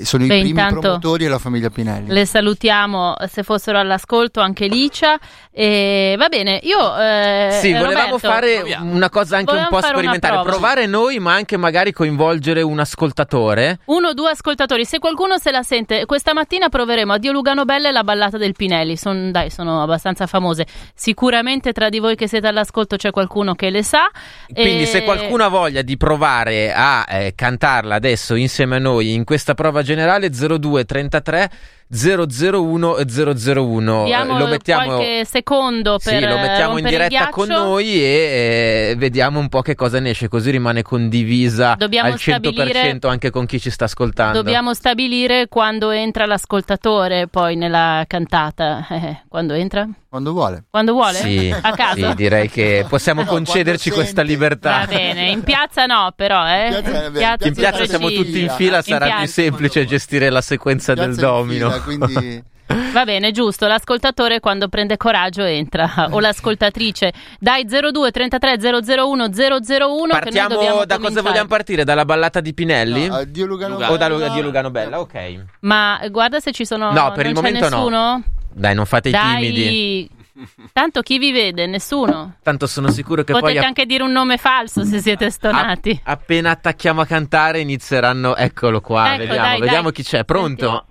sono 0.04 0.26
Beh, 0.26 0.38
i 0.38 0.42
primi 0.54 0.68
promotori 0.70 1.26
e 1.26 1.28
la 1.28 1.40
famiglia 1.40 1.70
Pinelli. 1.70 2.12
Le 2.12 2.26
salutiamo 2.26 3.16
se 3.28 3.44
fossero 3.44 3.80
all'ascolto 3.80 4.40
anche 4.40 4.68
Licia. 4.68 5.20
E 5.52 6.16
va 6.18 6.30
bene, 6.30 6.60
io. 6.64 6.78
Eh, 6.98 7.50
sì, 7.60 7.74
volevamo 7.74 8.12
Roberto, 8.12 8.18
fare 8.20 8.56
proviamo. 8.60 8.94
una 8.94 9.10
cosa 9.10 9.38
anche 9.38 9.54
un 9.54 9.68
po' 9.70 9.82
sperimentale. 9.82 10.44
Provare 10.44 10.86
noi, 10.86 11.20
ma 11.20 11.34
anche 11.34 11.58
magari 11.58 11.92
coinvolgere 11.92 12.62
un 12.62 12.80
ascoltatore. 12.80 13.80
Uno 13.86 14.10
o 14.10 14.14
due 14.14 14.30
ascoltatori. 14.30 14.86
Se 14.86 15.00
qualcuno 15.00 15.38
se 15.38 15.52
la 15.52 15.64
sente, 15.64 16.06
questa 16.06 16.34
mattina 16.34 16.70
proveremo 16.70 17.14
Addio 17.14 17.34
Lugano 17.34 17.66
Bella 17.66 17.90
e 17.90 17.92
la 17.92 18.04
ballata 18.04 18.38
del 18.38 18.54
Pinelli. 18.54 18.96
Son, 18.96 19.32
dai, 19.32 19.50
sono 19.50 19.82
abbastanza 19.82 20.26
famose. 20.26 20.66
Sicuramente 20.96 21.74
tra 21.74 21.90
di 21.90 22.00
voi 22.00 22.16
che 22.16 22.28
siete 22.28 22.48
all'ascolto 22.48 22.96
c'è 22.96 23.12
qualcuno 23.12 23.54
che 23.56 23.70
le 23.70 23.84
sa. 23.84 24.10
Quindi, 24.54 24.84
e... 24.84 24.86
se 24.86 25.04
qualcuno 25.04 25.44
ha 25.44 25.50
voglia 25.50 25.82
di 25.82 25.98
provare 25.98 26.74
a 26.74 27.06
eh, 27.10 27.34
cantarla 27.36 27.96
adesso 27.96 28.36
insieme 28.36 28.78
a 28.78 28.80
noi 28.80 29.14
in 29.14 29.26
questa 29.26 29.54
prova 29.54 29.81
generale 29.84 30.30
0233 30.30 31.50
001 31.92 32.98
001 33.06 34.04
Diamo 34.06 34.38
lo 34.38 34.48
mettiamo 34.48 34.86
qualche 34.86 35.26
secondo 35.26 36.00
per 36.02 36.20
sì, 36.20 36.26
lo 36.26 36.38
mettiamo 36.38 36.78
in 36.78 36.86
diretta 36.86 37.30
con 37.30 37.48
noi 37.48 37.96
e 37.96 38.92
eh, 38.92 38.96
vediamo 38.98 39.40
un 39.40 39.50
po' 39.50 39.62
che 39.62 39.76
cosa 39.76 40.00
ne 40.00 40.12
esce 40.12 40.30
così 40.30 40.52
rimane 40.52 40.84
condivisa 40.84 41.76
dobbiamo 41.78 42.10
al 42.10 42.16
100% 42.16 43.10
anche 43.10 43.30
con 43.30 43.46
chi 43.46 43.60
ci 43.60 43.70
sta 43.70 43.86
ascoltando 43.86 44.42
dobbiamo 44.42 44.74
stabilire 44.74 45.48
quando 45.48 45.90
entra 45.90 46.26
l'ascoltatore 46.26 47.28
poi 47.28 47.56
nella 47.56 48.06
cantata 48.08 48.88
eh, 48.90 49.24
quando 49.28 49.54
entra? 49.54 49.88
Quando 50.10 50.34
vuole. 50.34 50.66
Quando 50.70 50.92
vuole? 50.92 51.14
Sì, 51.14 51.56
a 51.56 51.72
caso? 51.72 52.10
Sì, 52.10 52.16
direi 52.16 52.50
che 52.50 52.86
possiamo 52.88 53.22
no, 53.22 53.28
concederci 53.28 53.92
questa 53.92 54.22
libertà. 54.22 54.80
Va 54.80 54.88
bene, 54.88 55.30
in 55.30 55.42
piazza 55.42 55.86
no, 55.86 56.12
però, 56.14 56.46
eh. 56.48 56.66
In 56.68 56.82
piazza, 56.82 57.06
in 57.06 57.14
piazza, 57.14 57.48
in 57.48 57.54
piazza 57.54 57.86
siamo 57.86 58.10
tutti 58.12 58.42
in 58.42 58.50
fila, 58.50 58.78
in 58.78 58.84
sarà 58.84 59.16
più 59.20 59.28
semplice 59.28 59.86
gestire 59.86 60.30
la 60.30 60.42
sequenza 60.42 60.94
del 60.94 61.16
domino. 61.16 61.81
Quindi 61.84 62.44
Va 62.94 63.04
bene, 63.04 63.32
giusto. 63.32 63.68
L'ascoltatore 63.68 64.40
quando 64.40 64.70
prende 64.70 64.98
coraggio 64.98 65.44
entra, 65.44 66.08
o 66.12 66.20
l'ascoltatrice. 66.20 67.12
Dai 67.40 67.66
02 67.66 68.12
33 68.12 68.58
001 68.60 69.30
001. 69.30 70.08
Partiamo 70.08 70.86
da 70.86 70.98
cosa 70.98 71.22
vogliamo 71.22 71.48
partire? 71.48 71.84
Dalla 71.84 72.06
ballata 72.06 72.40
di 72.40 72.54
Pinelli? 72.54 73.08
No, 73.08 73.24
Dio 73.26 73.46
Lugano, 73.46 73.74
Lugano. 73.74 73.94
O 73.94 73.98
da 73.98 74.30
Dio 74.30 74.42
Lugano 74.42 74.72
Bella, 74.72 75.00
ok. 75.00 75.44
Ma 75.62 76.00
guarda 76.10 76.40
se 76.40 76.52
ci 76.52 76.66
sono. 76.66 76.92
No, 76.92 77.12
per 77.12 77.26
il 77.26 77.34
momento 77.34 77.68
nessuno? 77.70 77.90
no. 77.90 78.24
Dai, 78.54 78.76
non 78.76 78.86
fate 78.86 79.10
i 79.10 79.12
Dai. 79.12 79.36
timidi. 79.42 80.10
Tanto 80.74 81.02
chi 81.02 81.20
vi 81.20 81.32
vede? 81.32 81.68
Nessuno. 81.68 82.36
Tanto 82.42 82.66
sono 82.68 82.90
sicuro 82.90 83.24
che 83.24 83.34
Potete 83.34 83.60
poi. 83.60 83.66
anche 83.66 83.86
dire 83.86 84.04
un 84.04 84.12
nome 84.12 84.38
falso 84.38 84.84
se 84.86 85.00
siete 85.00 85.30
stonati. 85.30 86.02
A- 86.04 86.12
appena 86.14 86.52
attacchiamo 86.52 87.02
a 87.02 87.06
cantare 87.06 87.60
inizieranno. 87.60 88.36
Eccolo 88.36 88.82
qua, 88.82 89.14
ecco, 89.14 89.26
vediamo, 89.26 89.42
dai, 89.48 89.60
vediamo 89.60 89.84
dai. 89.84 89.92
chi 89.92 90.04
c'è. 90.04 90.24
Pronto? 90.24 90.86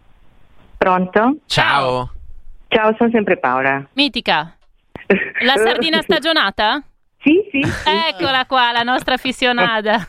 Pronto? 0.90 1.36
Ciao. 1.44 2.10
Ciao, 2.68 2.94
sono 2.96 3.10
sempre 3.10 3.36
Paola. 3.36 3.86
Mitica. 3.92 4.56
La 5.44 5.56
sardina 5.56 6.00
stagionata? 6.02 6.82
Sì, 7.18 7.34
sì. 7.52 7.60
Eccola 8.08 8.46
qua, 8.46 8.72
la 8.72 8.82
nostra 8.82 9.18
fissionata. 9.18 10.06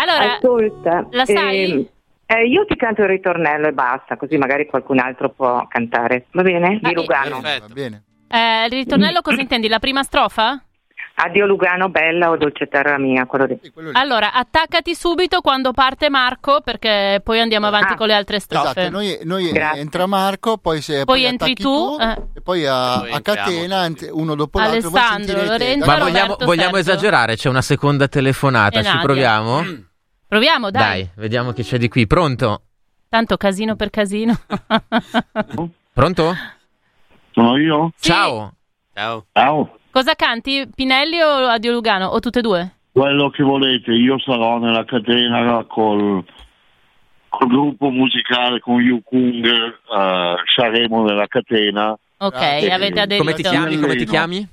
allora, 0.00 0.36
Ascolta, 0.36 1.06
la 1.10 1.26
sai? 1.26 1.70
ehm, 1.72 1.86
eh, 2.24 2.46
io 2.46 2.64
ti 2.64 2.74
canto 2.76 3.02
il 3.02 3.08
ritornello 3.08 3.68
e 3.68 3.72
basta, 3.72 4.16
così 4.16 4.38
magari 4.38 4.64
qualcun 4.64 4.98
altro 4.98 5.28
può 5.28 5.66
cantare. 5.66 6.24
Va 6.30 6.40
bene? 6.40 6.78
Va 6.80 6.88
Di 6.88 6.94
Lugano. 6.94 7.40
Perfetto. 7.42 7.66
va 7.66 7.74
bene. 7.74 8.02
eh, 8.28 8.64
il 8.64 8.70
ritornello 8.72 9.20
cosa 9.20 9.42
intendi? 9.42 9.68
La 9.68 9.78
prima 9.78 10.02
strofa? 10.04 10.62
Addio 11.20 11.46
Lugano, 11.46 11.88
bella 11.88 12.30
o 12.30 12.36
dolce 12.36 12.68
terra 12.68 12.96
mia, 12.96 13.26
quello 13.26 13.46
di... 13.46 13.58
Sì, 13.60 13.70
quello 13.72 13.90
lì. 13.90 13.98
Allora, 13.98 14.32
attaccati 14.32 14.94
subito 14.94 15.40
quando 15.40 15.72
parte 15.72 16.08
Marco, 16.08 16.60
perché 16.62 17.20
poi 17.24 17.40
andiamo 17.40 17.66
avanti 17.66 17.94
Ah. 17.94 17.96
con 17.96 18.06
le 18.06 18.14
altre 18.14 18.38
strofe. 18.38 18.70
Esatto, 18.82 18.90
noi, 18.90 19.18
noi 19.24 19.50
entra 19.52 20.06
Marco, 20.06 20.58
poi, 20.58 20.80
se, 20.80 21.04
Poi 21.04 21.24
entri 21.24 21.52
attacchi 21.52 21.62
tu, 21.62 21.96
eh. 22.00 22.22
e 22.34 22.40
poi 22.40 22.64
a, 22.66 23.00
Poi 23.00 23.12
a 23.12 23.20
catena, 23.20 23.88
uno 24.12 24.34
dopo 24.36 24.58
l'altro. 24.60 24.90
Alessandro, 24.90 25.44
Lorenzo, 25.44 25.86
Ma 25.86 25.98
vogliamo, 25.98 26.36
vogliamo 26.38 26.76
esagerare? 26.76 27.34
C'è 27.34 27.48
una 27.48 27.62
seconda 27.62 28.06
telefonata, 28.06 28.78
E 28.78 28.82
ci 28.84 28.88
Nadia. 28.88 29.02
proviamo? 29.02 29.64
Proviamo, 30.28 30.70
dai. 30.70 30.82
Dai, 30.82 31.10
vediamo 31.16 31.52
chi 31.52 31.64
c'è 31.64 31.78
di 31.78 31.88
qui. 31.88 32.06
Pronto? 32.06 32.62
Tanto 33.08 33.36
casino 33.38 33.74
per 33.74 33.90
casino. 33.90 34.38
Pronto? 35.92 36.34
Sono 37.32 37.56
io? 37.56 37.92
Sì. 37.96 38.10
Ciao. 38.10 38.52
Ciao. 38.94 39.77
Cosa 39.98 40.14
canti? 40.14 40.64
Pinelli 40.72 41.20
o 41.20 41.48
Adio 41.48 41.72
Lugano? 41.72 42.06
O 42.06 42.20
tutte 42.20 42.38
e 42.38 42.42
due? 42.42 42.74
Quello 42.92 43.30
che 43.30 43.42
volete, 43.42 43.90
io 43.90 44.16
sarò 44.20 44.58
nella 44.58 44.84
catena 44.84 45.64
col, 45.64 46.24
col 47.28 47.48
gruppo 47.48 47.90
musicale 47.90 48.60
con 48.60 48.80
Yukung, 48.80 49.44
eh, 49.44 50.34
saremo 50.54 51.02
nella 51.02 51.26
catena. 51.26 51.98
Ok, 52.18 52.38
Grazie. 52.38 52.72
avete 52.72 53.00
aderito. 53.00 53.24
Come 53.24 53.34
ti 53.34 53.42
chiami? 53.42 53.76
Come 53.80 53.96
ti 53.96 54.04
chiami? 54.04 54.48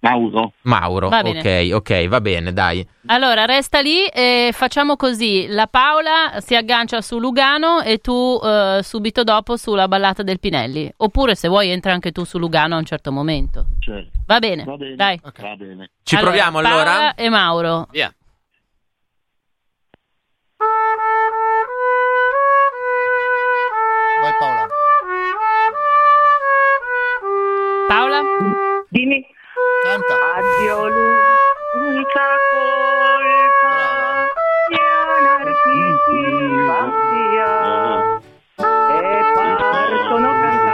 Mauro, 0.00 0.52
Mauro. 0.60 1.06
Ok, 1.08 1.70
ok, 1.72 2.06
va 2.08 2.20
bene, 2.20 2.52
dai. 2.52 2.86
Allora, 3.06 3.46
resta 3.46 3.80
lì 3.80 4.04
e 4.04 4.50
facciamo 4.52 4.96
così. 4.96 5.46
La 5.48 5.66
Paola 5.66 6.40
si 6.40 6.54
aggancia 6.54 7.00
su 7.00 7.18
Lugano 7.18 7.80
e 7.80 7.98
tu 7.98 8.38
eh, 8.44 8.80
subito 8.82 9.24
dopo 9.24 9.56
sulla 9.56 9.88
ballata 9.88 10.22
del 10.22 10.38
Pinelli. 10.38 10.92
Oppure 10.98 11.34
se 11.34 11.48
vuoi 11.48 11.70
entra 11.70 11.94
anche 11.94 12.12
tu 12.12 12.24
su 12.24 12.36
Lugano 12.36 12.74
a 12.74 12.78
un 12.78 12.84
certo 12.84 13.10
momento. 13.10 13.64
Va 14.28 14.40
bene, 14.40 14.62
va 14.64 14.76
bene, 14.76 14.94
dai. 14.94 15.18
va 15.22 15.56
bene. 15.56 15.90
Ci 16.02 16.16
proviamo 16.18 16.60
Paola 16.60 16.80
allora? 16.82 17.14
e 17.14 17.30
Mauro. 17.30 17.88
Via. 17.90 18.14
Vai 24.20 24.32
Paola. 24.38 24.66
Paola? 27.88 28.20
Dimmi. 28.90 29.24
Canta. 29.84 30.14
Addio 30.36 30.88
l'unica 30.88 32.28
colpa 32.50 34.26
di 34.68 34.78
anarchisti 35.16 36.20
via 37.10 38.20
e 38.90 39.32
partono 39.34 40.40
cantando 40.40 40.67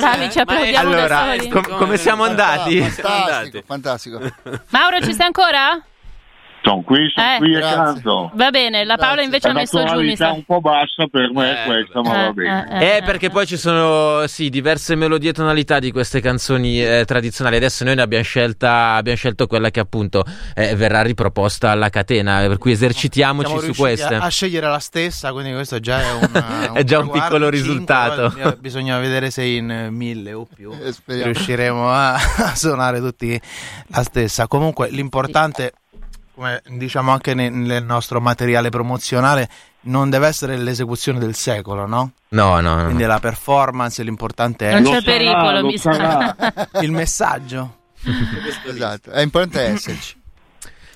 Bravi, 0.00 0.30
ci 0.30 0.38
applaudiamo 0.40 0.90
da 0.90 0.96
Allora, 0.98 1.18
soli. 1.36 1.48
com- 1.48 1.76
come 1.76 1.96
siamo 1.96 2.24
andati? 2.24 2.80
Fantastico, 2.82 3.62
fantastico. 3.66 4.20
Mauro 4.68 5.00
ci 5.00 5.12
sei 5.14 5.26
ancora? 5.26 5.78
Sono 6.62 6.82
qui, 6.82 7.10
sono 7.14 7.26
Eh. 7.26 7.36
qui 7.38 7.54
e 7.54 7.58
Grazie. 7.58 7.76
canto. 7.76 8.30
Va 8.34 8.50
bene, 8.50 8.84
la 8.84 8.96
Paola 8.98 9.22
invece 9.22 9.48
ha 9.48 9.52
messo 9.54 9.78
giù 9.78 9.84
mi 9.84 9.88
tonalità 9.90 10.26
sa. 10.26 10.32
un 10.32 10.44
po' 10.44 10.60
bassa 10.60 11.06
per 11.10 11.30
me 11.32 11.56
è 11.56 11.62
Eh, 11.62 11.66
questa, 11.66 12.00
ma 12.02 12.10
va 12.12 12.26
Eh, 12.28 12.32
bene. 12.32 12.66
eh, 12.80 12.96
Eh, 12.98 13.02
perché 13.02 13.30
poi 13.30 13.46
ci 13.46 13.56
sono 13.56 14.26
sì, 14.26 14.50
diverse 14.50 14.94
melodie 14.94 15.30
e 15.30 15.32
tonalità 15.32 15.78
di 15.78 15.90
queste 15.90 16.20
canzoni 16.20 16.84
eh, 16.84 17.04
tradizionali. 17.06 17.56
Adesso 17.56 17.84
noi 17.84 17.94
ne 17.94 18.02
abbiamo 18.02 18.24
scelta, 18.24 18.94
abbiamo 18.94 19.16
scelto 19.16 19.46
quella 19.46 19.70
che 19.70 19.80
appunto 19.80 20.22
eh, 20.54 20.74
verrà 20.76 21.00
riproposta 21.00 21.70
alla 21.70 21.88
catena, 21.88 22.42
eh, 22.44 22.48
per 22.48 22.58
cui 22.58 22.72
esercitiamoci 22.72 23.48
Siamo 23.48 23.62
su 23.72 23.80
queste. 23.80 24.14
A, 24.16 24.24
a 24.24 24.28
scegliere 24.28 24.66
la 24.68 24.78
stessa, 24.80 25.32
quindi 25.32 25.52
questo 25.52 25.80
già 25.80 26.00
è 26.02 26.12
un, 26.12 26.28
È 26.76 26.84
già 26.84 26.98
un 26.98 27.10
piccolo 27.10 27.28
Cinque, 27.44 27.50
risultato. 27.50 28.34
poi 28.38 28.56
bisogna 28.58 28.98
vedere 28.98 29.30
se 29.30 29.44
in 29.44 29.70
eh, 29.70 29.90
mille 29.90 30.34
o 30.34 30.46
più 30.52 30.70
Eh, 30.72 31.22
riusciremo 31.22 31.88
a, 31.90 32.14
a 32.14 32.54
suonare 32.54 32.98
tutti 33.00 33.40
la 33.88 34.02
stessa. 34.02 34.46
Comunque 34.46 34.88
l'importante, 34.90 35.72
come 36.40 36.62
diciamo 36.68 37.10
anche 37.12 37.34
ne- 37.34 37.50
nel 37.50 37.84
nostro 37.84 38.18
materiale 38.18 38.70
promozionale, 38.70 39.46
non 39.82 40.08
deve 40.08 40.26
essere 40.26 40.56
l'esecuzione 40.56 41.18
del 41.18 41.34
secolo, 41.34 41.86
no? 41.86 42.12
No, 42.28 42.60
no, 42.60 42.76
no. 42.76 42.84
Quindi 42.84 43.04
la 43.04 43.18
performance, 43.20 44.02
l'importante 44.02 44.70
Non 44.70 44.80
è 44.80 44.82
c'è 44.84 44.94
Lo 44.94 45.00
sarà, 45.00 45.16
pericolo, 45.18 45.60
lo 45.60 45.66
mi 45.66 45.76
sa. 45.76 46.36
il 46.80 46.92
messaggio. 46.92 47.76
Esatto, 48.66 49.10
è 49.10 49.20
importante 49.20 49.60
esserci. 49.60 50.18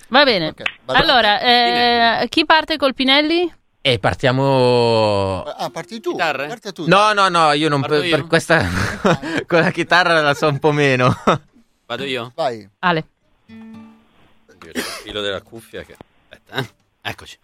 Va 0.08 0.24
bene. 0.24 0.48
Ok, 0.48 0.62
vado. 0.86 0.98
Allora, 0.98 1.40
eh, 1.40 2.26
chi 2.30 2.46
parte 2.46 2.78
col 2.78 2.94
Pinelli? 2.94 3.52
E 3.82 3.98
partiamo. 3.98 5.42
Ah, 5.42 5.68
parti 5.68 6.00
tu. 6.00 6.16
Parti 6.16 6.72
tu. 6.72 6.86
No, 6.86 7.12
no, 7.12 7.28
no, 7.28 7.52
io 7.52 7.68
non 7.68 7.82
Parto 7.82 7.96
per, 7.96 8.06
io? 8.06 8.16
per 8.16 8.26
questa 8.26 8.64
con 9.46 9.60
la 9.60 9.70
chitarra 9.70 10.22
la 10.22 10.32
so 10.32 10.48
un 10.48 10.58
po' 10.58 10.72
meno. 10.72 11.14
Vado 11.84 12.04
io? 12.04 12.32
Vai. 12.34 12.66
Ale. 12.78 13.08
C'ho 14.72 14.78
il 14.78 14.84
filo 14.84 15.20
della 15.20 15.42
cuffia 15.42 15.82
che... 15.82 15.96
Aspetta, 16.28 16.58
eh. 16.58 16.68
Eccoci. 17.02 17.38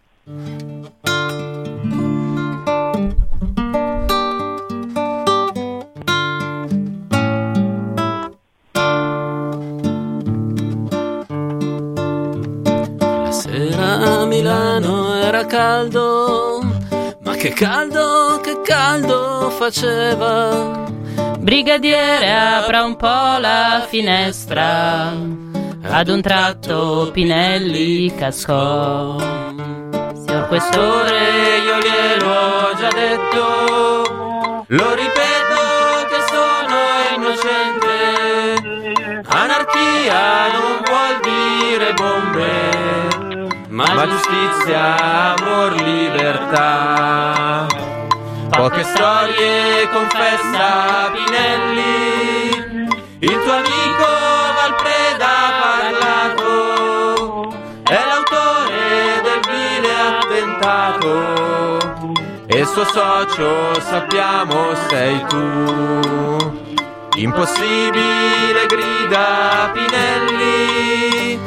La 13.13 13.31
sera 13.31 14.19
a 14.21 14.25
Milano 14.25 15.13
era 15.15 15.45
caldo, 15.45 16.61
ma 17.23 17.35
che 17.35 17.53
caldo, 17.53 18.39
che 18.41 18.61
caldo 18.61 19.49
faceva. 19.51 20.89
Brigadiere, 21.39 22.33
apra 22.33 22.83
un 22.83 22.95
po' 22.95 23.37
la 23.39 23.85
finestra. 23.87 25.40
Ad 25.93 26.07
un 26.07 26.21
tratto 26.21 27.09
Pinelli 27.11 28.15
cascò. 28.15 29.17
Signor 29.19 30.47
Questore, 30.47 31.57
io 31.65 31.77
gliel'ho 31.79 32.73
già 32.79 32.87
detto. 32.87 34.63
Lo 34.67 34.93
ripeto 34.95 35.59
che 36.07 36.21
sono 36.31 36.79
innocente. 37.17 37.93
Anarchia 39.27 40.47
non 40.53 40.79
vuol 40.87 41.19
dire 41.21 41.93
bombe, 41.93 43.49
ma 43.67 44.07
giustizia, 44.07 45.35
amor, 45.35 45.73
libertà. 45.81 47.67
Poche 48.49 48.83
storie 48.83 49.89
confessa 49.91 51.11
Pinelli, 51.11 52.87
il 53.19 53.43
tuo 53.43 53.53
amico 53.53 54.10
amico 61.01 62.45
e 62.45 62.59
il 62.59 62.67
suo 62.67 62.85
socio 62.85 63.79
sappiamo 63.81 64.75
sei 64.89 65.25
tu. 65.27 66.69
Impossibile 67.15 68.65
grida 68.67 69.69
Pinelli, 69.73 71.39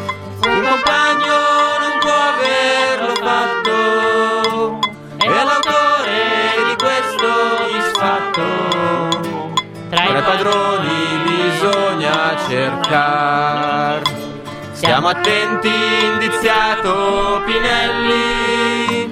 un 0.47 0.63
compagno 0.63 1.39
non 1.81 1.99
può 2.01 2.13
averlo 2.13 3.15
fatto, 3.23 4.79
è 5.17 5.29
l'autore 5.29 6.19
di 6.69 6.77
questo 6.77 7.29
disfatto. 7.73 8.43
Tra 9.89 10.05
i 10.05 10.23
padroni 10.23 11.23
bisogna 11.25 12.37
cercare, 12.47 14.25
Siamo 14.73 15.09
attenti 15.09 15.71
indiziato 16.13 17.43
Pinelli. 17.47 19.04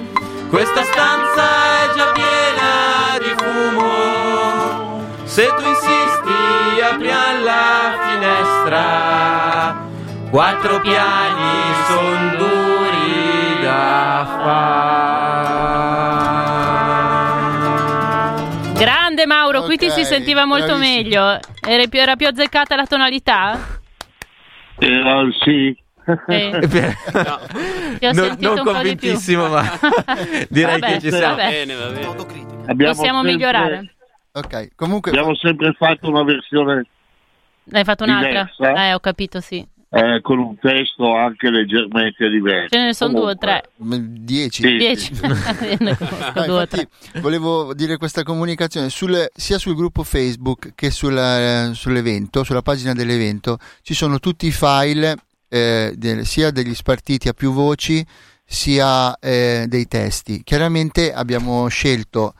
Questa 0.53 0.83
stanza 0.83 1.43
è 1.81 1.89
già 1.95 2.11
piena 2.11 3.17
di 3.17 3.33
fumo. 3.41 5.01
Se 5.23 5.47
tu 5.47 5.63
insisti, 5.67 6.79
apriamo 6.79 7.43
la 7.43 7.97
finestra. 8.05 9.89
Quattro 10.29 10.79
piani 10.81 11.73
son 11.87 12.35
duri 12.37 13.63
da 13.63 14.27
fare. 18.61 18.73
Grande 18.75 19.25
Mauro, 19.25 19.63
qui 19.63 19.77
ti 19.77 19.89
si 19.89 20.05
sentiva 20.05 20.45
molto 20.45 20.77
bravissimo. 20.77 20.95
meglio. 20.95 21.39
Era 21.67 21.87
più, 21.87 21.99
era 21.99 22.15
più 22.15 22.27
azzeccata 22.27 22.75
la 22.75 22.85
tonalità? 22.85 23.57
Eh, 24.77 25.33
sì. 25.43 25.82
Sì. 26.27 26.49
No. 27.13 27.39
Ti 27.99 28.05
ho 28.07 28.11
non 28.11 28.25
sentito 28.25 28.53
non 28.53 28.57
un 28.57 28.63
po' 28.73 28.81
di 28.81 28.95
più. 28.95 29.09
convintissimo, 29.11 29.47
ma 29.47 29.63
direi 30.49 30.79
Vabbè, 30.79 30.93
che 30.93 30.99
ci 31.01 31.09
siamo. 31.11 31.35
vabbè. 31.35 31.49
Bene, 31.49 31.75
va 31.75 31.87
bene. 31.89 32.75
Possiamo 32.75 32.95
sempre- 32.95 33.31
migliorare. 33.31 33.93
Ok, 34.33 34.69
comunque 34.75 35.11
Abbiamo 35.11 35.35
sempre 35.35 35.73
fatto 35.77 36.09
una 36.09 36.23
versione 36.23 36.85
Hai 37.71 37.83
fatto 37.83 38.03
un'altra? 38.03 38.49
Diversa? 38.57 38.85
Eh, 38.87 38.93
ho 38.93 38.99
capito, 38.99 39.39
sì. 39.41 39.65
eh, 39.91 40.19
con 40.23 40.39
un 40.39 40.57
testo 40.57 41.15
anche 41.15 41.49
leggermente 41.51 42.27
diverso. 42.29 42.75
Ce 42.75 42.83
ne 42.83 42.93
sono 42.95 43.11
due 43.11 43.31
o 43.33 43.35
Comunque, 43.37 43.61
tre. 43.61 43.69
m- 43.77 44.17
10. 44.25 44.61
Sì. 44.63 44.77
Dieci. 44.77 45.13
No, 46.33 46.45
due 46.45 46.61
infatti, 46.63 46.87
volevo 47.21 47.73
dire 47.75 47.97
questa 47.97 48.23
comunicazione 48.23 48.89
sulle- 48.89 49.29
sia 49.35 49.59
sul 49.59 49.75
gruppo 49.75 50.01
Facebook 50.03 50.71
che 50.73 50.89
sul- 50.89 51.71
sull'evento, 51.73 52.43
sulla 52.43 52.63
pagina 52.63 52.93
dell'evento, 52.93 53.59
ci 53.83 53.93
sono 53.93 54.19
tutti 54.19 54.47
i 54.47 54.51
file 54.51 55.15
eh, 55.53 55.93
del- 55.95 56.25
sia 56.25 56.49
degli 56.49 56.73
spartiti 56.73 57.27
a 57.27 57.33
più 57.33 57.53
voci 57.53 58.03
sia 58.43 59.15
eh, 59.19 59.65
dei 59.67 59.87
testi. 59.87 60.41
Chiaramente 60.43 61.13
abbiamo 61.13 61.67
scelto 61.67 62.33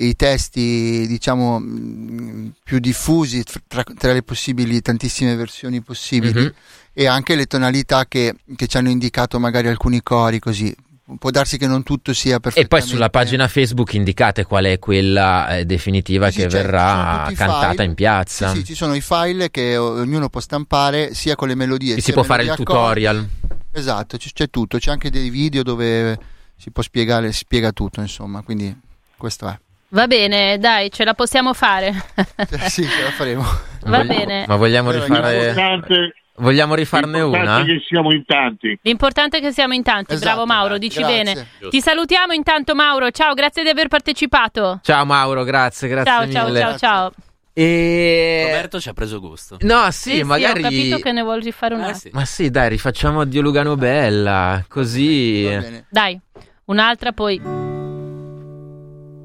i 0.00 0.14
testi 0.16 1.06
diciamo 1.06 1.58
mh, 1.60 2.52
più 2.64 2.78
diffusi 2.80 3.42
tra, 3.66 3.84
tra 3.96 4.12
le 4.12 4.22
possibili 4.22 4.80
tantissime 4.80 5.34
versioni 5.36 5.80
possibili 5.80 6.40
Mhm. 6.42 6.52
e 6.92 7.06
anche 7.06 7.36
le 7.36 7.46
tonalità 7.46 8.06
che, 8.06 8.34
che 8.56 8.66
ci 8.66 8.76
hanno 8.76 8.90
indicato 8.90 9.38
magari 9.38 9.68
alcuni 9.68 10.02
cori 10.02 10.38
così 10.40 10.74
può 11.18 11.30
darsi 11.30 11.56
che 11.58 11.66
non 11.66 11.82
tutto 11.82 12.12
sia 12.12 12.36
E 12.36 12.40
perfettamente 12.40 12.76
poi 12.76 12.86
sulla 12.86 13.08
pagina 13.10 13.48
Facebook 13.48 13.94
indicate 13.94 14.44
qual 14.44 14.64
è 14.64 14.78
quella 14.78 15.56
eh, 15.58 15.64
definitiva 15.64 16.30
Sì, 16.30 16.36
che 16.42 16.50
certo, 16.50 16.56
verrà 16.66 17.30
cantata 17.34 17.70
file. 17.70 17.84
in 17.84 17.94
piazza. 17.94 18.48
Sì, 18.48 18.56
sì, 18.58 18.64
ci 18.64 18.74
sono 18.74 18.94
i 18.94 19.00
file 19.00 19.50
che 19.50 19.76
ognuno 19.76 20.28
può 20.28 20.40
stampare 20.40 21.14
sia 21.14 21.34
con 21.36 21.48
le 21.48 21.54
melodie 21.54 21.94
sia 21.94 22.02
si 22.02 22.12
può 22.12 22.22
fare 22.22 22.42
il 22.42 22.48
melodie 22.48 22.64
a 22.64 22.66
cordi. 22.66 23.00
tutorial. 23.04 23.28
esatto 23.72 24.16
c- 24.16 24.32
c'è 24.32 24.50
tutto 24.50 24.78
c'è 24.78 24.90
anche 24.90 25.10
dei 25.10 25.30
video 25.30 25.62
dove 25.62 26.18
si 26.56 26.70
può 26.70 26.82
spiegare 26.82 27.30
si 27.32 27.38
spiega 27.38 27.70
tutto 27.72 28.00
insomma 28.00 28.42
quindi 28.42 28.74
questo 29.16 29.48
è 29.48 29.58
Va 29.90 30.06
bene, 30.06 30.58
dai, 30.58 30.90
ce 30.90 31.02
la 31.04 31.14
possiamo 31.14 31.54
fare. 31.54 31.94
sì 32.68 32.82
ce 32.86 33.02
la 33.04 33.10
faremo 33.10 33.42
Va 33.86 33.96
Vogli- 33.98 34.06
bene. 34.08 34.44
Ma 34.46 34.56
vogliamo 34.56 34.90
rifare 34.90 35.46
L'importante, 35.46 36.12
vogliamo 36.38 36.74
rifarne 36.74 37.20
l'importante 37.20 37.62
una? 37.62 37.64
che 37.64 37.84
siamo 37.86 38.12
in 38.12 38.24
tanti. 38.24 38.78
L'importante 38.82 39.38
è 39.38 39.40
che 39.40 39.52
siamo 39.52 39.74
in 39.74 39.82
tanti. 39.82 40.14
Esatto, 40.14 40.26
Bravo 40.26 40.46
Mauro, 40.46 40.78
dici 40.78 40.98
grazie. 41.00 41.22
bene. 41.24 41.46
Ti 41.70 41.80
salutiamo 41.80 42.32
intanto 42.32 42.74
Mauro. 42.74 43.10
Ciao, 43.10 43.34
grazie 43.34 43.62
di 43.62 43.68
aver 43.68 43.88
partecipato. 43.88 44.80
Ciao 44.82 45.04
Mauro, 45.04 45.44
grazie, 45.44 45.88
grazie 45.88 46.10
ciao, 46.12 46.30
ciao, 46.30 46.46
mille. 46.46 46.60
ciao, 46.60 46.76
ciao. 46.78 47.12
E 47.52 48.42
Roberto 48.46 48.80
ci 48.80 48.88
ha 48.88 48.92
preso 48.92 49.18
gusto. 49.18 49.56
No, 49.62 49.90
Sì, 49.90 50.10
sì, 50.10 50.16
sì, 50.18 50.22
magari 50.22 50.60
ho 50.60 50.62
capito 50.62 50.98
che 50.98 51.10
ne 51.10 51.22
vuoi 51.22 51.40
rifare 51.40 51.74
una. 51.74 51.90
Eh, 51.90 51.94
sì. 51.94 52.10
Ma 52.12 52.24
sì, 52.24 52.50
dai, 52.50 52.68
rifacciamo 52.68 53.24
Dio 53.24 53.42
Lugano 53.42 53.74
Bella, 53.74 54.64
così. 54.68 55.84
Dai, 55.88 56.20
un'altra 56.66 57.10
poi. 57.12 57.40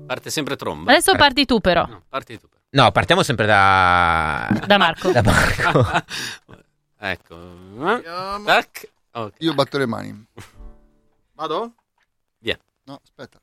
Parte 0.08 0.30
sempre 0.32 0.56
tromba. 0.56 0.91
Adesso 0.91 1.15
parti 1.15 1.45
tu 1.45 1.60
però, 1.60 1.86
No, 1.86 2.02
parti 2.10 2.39
tu. 2.39 2.47
No, 2.71 2.91
partiamo 2.91 3.21
sempre 3.21 3.45
da 3.45 4.47
da 4.65 4.78
Marco. 4.78 5.12
da 5.13 5.21
Marco. 5.21 5.86
ecco. 7.12 7.36
Tac. 8.46 8.92
Ok. 9.12 9.36
io 9.39 9.54
batto 9.54 9.78
le 9.78 9.86
mani 9.86 10.26
Vado? 11.36 11.76
no 12.86 13.00
aspetta 13.02 13.39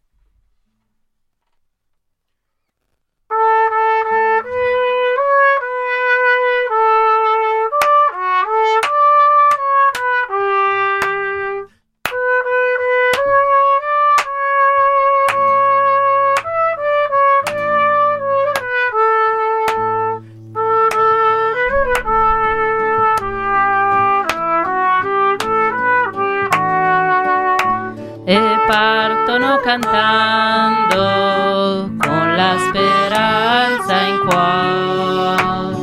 cantando 29.78 30.98
con 31.96 32.34
la 32.34 32.56
speranza 32.58 34.00
in 34.00 34.18
cuore. 34.26 35.76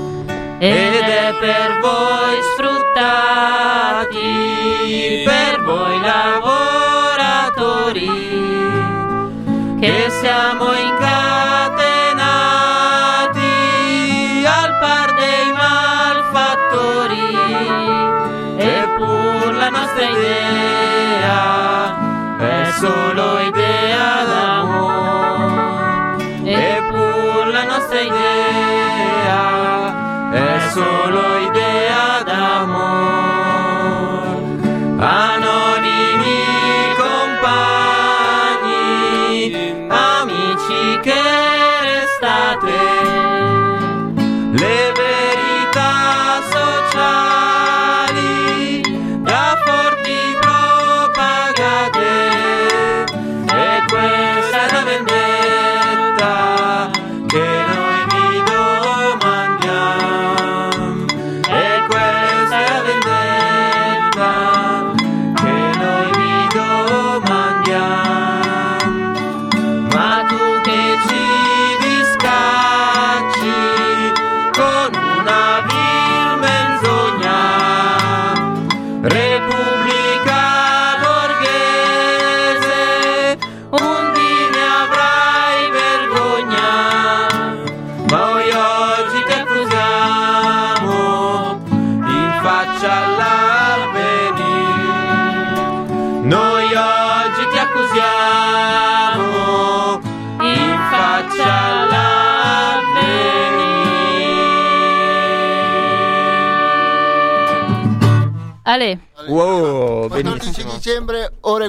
Ed 0.59 1.03
è 1.03 1.33
per 1.39 1.79
voi 1.79 2.41
sfruttati, 2.55 4.25
per 5.23 5.61
voi 5.63 6.01
lavoratori, 6.01 7.05
che 9.79 10.09
siamo 10.09 10.65
incatenati 10.73 10.86
idea 28.07 29.91
è 30.31 30.69
solo 30.71 31.36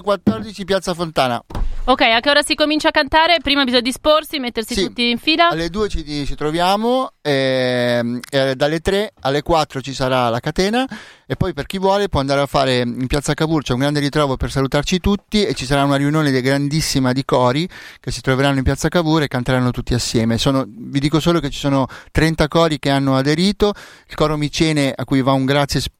14 0.08 0.14
benissimo. 0.14 0.14
dicembre 0.14 0.14
ore 0.14 0.20
14 0.22 0.64
piazza 0.64 0.94
Fontana 0.94 1.44
Ok, 1.88 2.02
a 2.02 2.20
che 2.20 2.28
ora 2.28 2.42
si 2.42 2.54
comincia 2.54 2.88
a 2.88 2.90
cantare? 2.90 3.38
Prima 3.40 3.64
bisogna 3.64 3.80
disporsi, 3.80 4.38
mettersi 4.38 4.74
Sì, 4.74 4.84
tutti 4.84 5.08
in 5.08 5.16
fila. 5.16 5.48
Alle 5.48 5.70
2 5.70 5.88
ci, 5.88 6.26
ci 6.26 6.34
troviamo, 6.34 7.12
ehm, 7.22 8.20
e 8.30 8.54
dalle 8.56 8.80
3 8.80 9.14
alle 9.20 9.40
4 9.40 9.80
ci 9.80 9.94
sarà 9.94 10.28
la 10.28 10.38
catena 10.38 10.86
e 11.26 11.34
poi 11.36 11.54
per 11.54 11.64
chi 11.64 11.78
vuole 11.78 12.10
può 12.10 12.20
andare 12.20 12.42
a 12.42 12.46
fare 12.46 12.80
in 12.80 13.06
piazza 13.06 13.32
Cavour, 13.32 13.62
c'è 13.62 13.72
un 13.72 13.78
grande 13.78 14.00
ritrovo 14.00 14.36
per 14.36 14.50
salutarci 14.50 15.00
tutti 15.00 15.46
e 15.46 15.54
ci 15.54 15.64
sarà 15.64 15.82
una 15.84 15.96
riunione 15.96 16.30
di- 16.30 16.42
grandissima 16.42 17.12
di 17.12 17.24
cori 17.24 17.66
che 18.00 18.10
si 18.10 18.20
troveranno 18.20 18.58
in 18.58 18.64
piazza 18.64 18.90
Cavour 18.90 19.22
e 19.22 19.28
canteranno 19.28 19.70
tutti 19.70 19.94
assieme. 19.94 20.36
Sono- 20.36 20.66
vi 20.68 21.00
dico 21.00 21.20
solo 21.20 21.40
che 21.40 21.48
ci 21.48 21.58
sono 21.58 21.86
30 22.12 22.48
cori 22.48 22.78
che 22.78 22.90
hanno 22.90 23.16
aderito, 23.16 23.72
il 24.06 24.14
coro 24.14 24.36
Micene 24.36 24.92
a 24.94 25.06
cui 25.06 25.22
va 25.22 25.32
un 25.32 25.46
grazie 25.46 25.80
speciale 25.80 25.96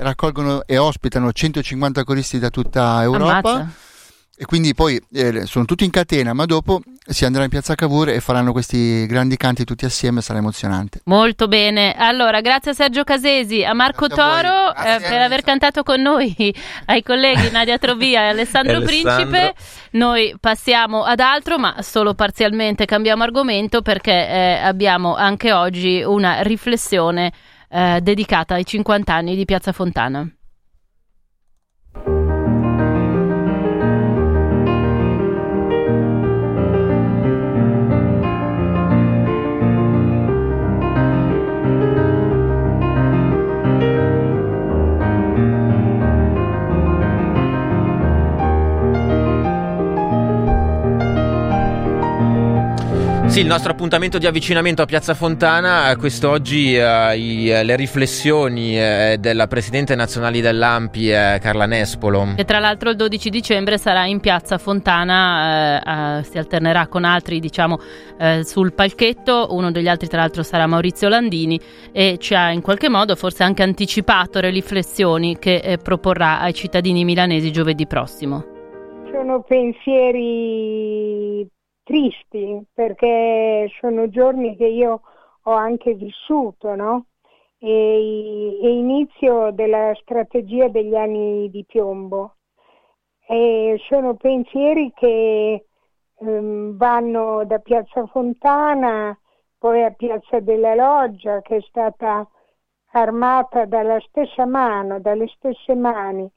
raccolgono 0.00 0.62
e 0.66 0.78
ospitano 0.78 1.32
150 1.32 2.04
coristi 2.04 2.38
da 2.38 2.50
tutta 2.50 3.02
Europa. 3.02 3.50
Ammazza. 3.50 3.84
E 4.38 4.44
quindi 4.44 4.74
poi 4.74 5.02
eh, 5.14 5.46
sono 5.46 5.64
tutti 5.64 5.84
in 5.84 5.90
catena, 5.90 6.34
ma 6.34 6.44
dopo 6.44 6.82
si 7.06 7.24
andrà 7.24 7.44
in 7.44 7.48
piazza 7.48 7.74
Cavour 7.74 8.10
e 8.10 8.20
faranno 8.20 8.52
questi 8.52 9.06
grandi 9.06 9.38
canti 9.38 9.64
tutti 9.64 9.86
assieme, 9.86 10.20
sarà 10.20 10.40
emozionante. 10.40 11.00
Molto 11.04 11.48
bene. 11.48 11.94
Allora, 11.94 12.42
grazie 12.42 12.72
a 12.72 12.74
Sergio 12.74 13.02
Casesi, 13.02 13.64
a 13.64 13.72
Marco 13.72 14.08
Grazie 14.08 14.22
a. 14.22 14.42
Toro 14.42 14.72
Grazie, 14.72 15.06
eh, 15.06 15.08
per 15.08 15.20
aver 15.22 15.40
cantato 15.40 15.82
con 15.82 16.02
noi, 16.02 16.34
ai 16.84 17.02
colleghi 17.02 17.50
Nadia 17.50 17.78
Trovia 17.78 18.24
e 18.24 18.28
Alessandro, 18.28 18.76
Alessandro. 18.76 19.14
Principe. 19.24 19.54
Noi 19.92 20.36
passiamo 20.38 21.04
ad 21.04 21.20
altro, 21.20 21.58
ma 21.58 21.76
solo 21.80 22.12
parzialmente 22.12 22.84
cambiamo 22.84 23.22
argomento 23.22 23.80
perché 23.80 24.12
eh, 24.12 24.60
abbiamo 24.62 25.14
anche 25.14 25.50
oggi 25.52 26.02
una 26.02 26.42
riflessione 26.42 27.32
eh, 27.76 28.00
dedicata 28.00 28.54
ai 28.54 28.64
50 28.64 29.12
anni 29.12 29.36
di 29.36 29.44
Piazza 29.44 29.70
Fontana. 29.70 30.26
Sì, 53.36 53.42
il 53.42 53.48
nostro 53.48 53.72
appuntamento 53.72 54.16
di 54.16 54.24
avvicinamento 54.26 54.80
a 54.80 54.86
Piazza 54.86 55.12
Fontana, 55.12 55.90
eh, 55.90 55.96
quest'oggi 55.96 56.74
eh, 56.74 57.18
i- 57.18 57.50
eh, 57.50 57.64
le 57.64 57.76
riflessioni 57.76 58.80
eh, 58.80 59.18
della 59.20 59.46
Presidente 59.46 59.94
Nazionale 59.94 60.40
dell'AMPI 60.40 61.10
eh, 61.10 61.38
Carla 61.38 61.66
Nespolo. 61.66 62.28
Che 62.34 62.44
tra 62.46 62.60
l'altro 62.60 62.88
il 62.88 62.96
12 62.96 63.28
dicembre 63.28 63.76
sarà 63.76 64.06
in 64.06 64.20
piazza 64.20 64.56
Fontana, 64.56 66.16
eh, 66.16 66.20
eh, 66.20 66.22
si 66.22 66.38
alternerà 66.38 66.86
con 66.86 67.04
altri 67.04 67.38
diciamo 67.38 67.78
eh, 68.18 68.42
sul 68.42 68.72
palchetto, 68.72 69.48
uno 69.50 69.70
degli 69.70 69.88
altri 69.88 70.08
tra 70.08 70.20
l'altro 70.20 70.42
sarà 70.42 70.66
Maurizio 70.66 71.10
Landini 71.10 71.60
e 71.92 72.16
ci 72.18 72.34
ha 72.34 72.50
in 72.52 72.62
qualche 72.62 72.88
modo 72.88 73.16
forse 73.16 73.42
anche 73.42 73.62
anticipato 73.62 74.40
le 74.40 74.48
riflessioni 74.48 75.36
che 75.38 75.56
eh, 75.56 75.76
proporrà 75.76 76.40
ai 76.40 76.54
cittadini 76.54 77.04
milanesi 77.04 77.52
giovedì 77.52 77.86
prossimo. 77.86 78.54
Sono 79.12 79.44
pensieri 79.46 80.85
perché 82.72 83.68
sono 83.80 84.08
giorni 84.08 84.56
che 84.56 84.66
io 84.66 85.00
ho 85.42 85.52
anche 85.52 85.94
vissuto, 85.94 86.74
no? 86.74 87.06
E, 87.58 88.58
e 88.62 88.68
inizio 88.70 89.50
della 89.52 89.92
strategia 90.00 90.68
degli 90.68 90.94
anni 90.94 91.48
di 91.50 91.64
piombo. 91.64 92.36
E 93.28 93.76
sono 93.88 94.14
pensieri 94.14 94.92
che 94.94 95.66
ehm, 96.18 96.76
vanno 96.76 97.44
da 97.44 97.58
Piazza 97.58 98.06
Fontana, 98.06 99.18
poi 99.58 99.82
a 99.82 99.90
Piazza 99.90 100.40
della 100.40 100.74
Loggia, 100.74 101.40
che 101.42 101.56
è 101.56 101.60
stata 101.62 102.28
armata 102.92 103.64
dalla 103.64 103.98
stessa 104.00 104.46
mano, 104.46 105.00
dalle 105.00 105.26
stesse 105.28 105.74
mani, 105.74 106.30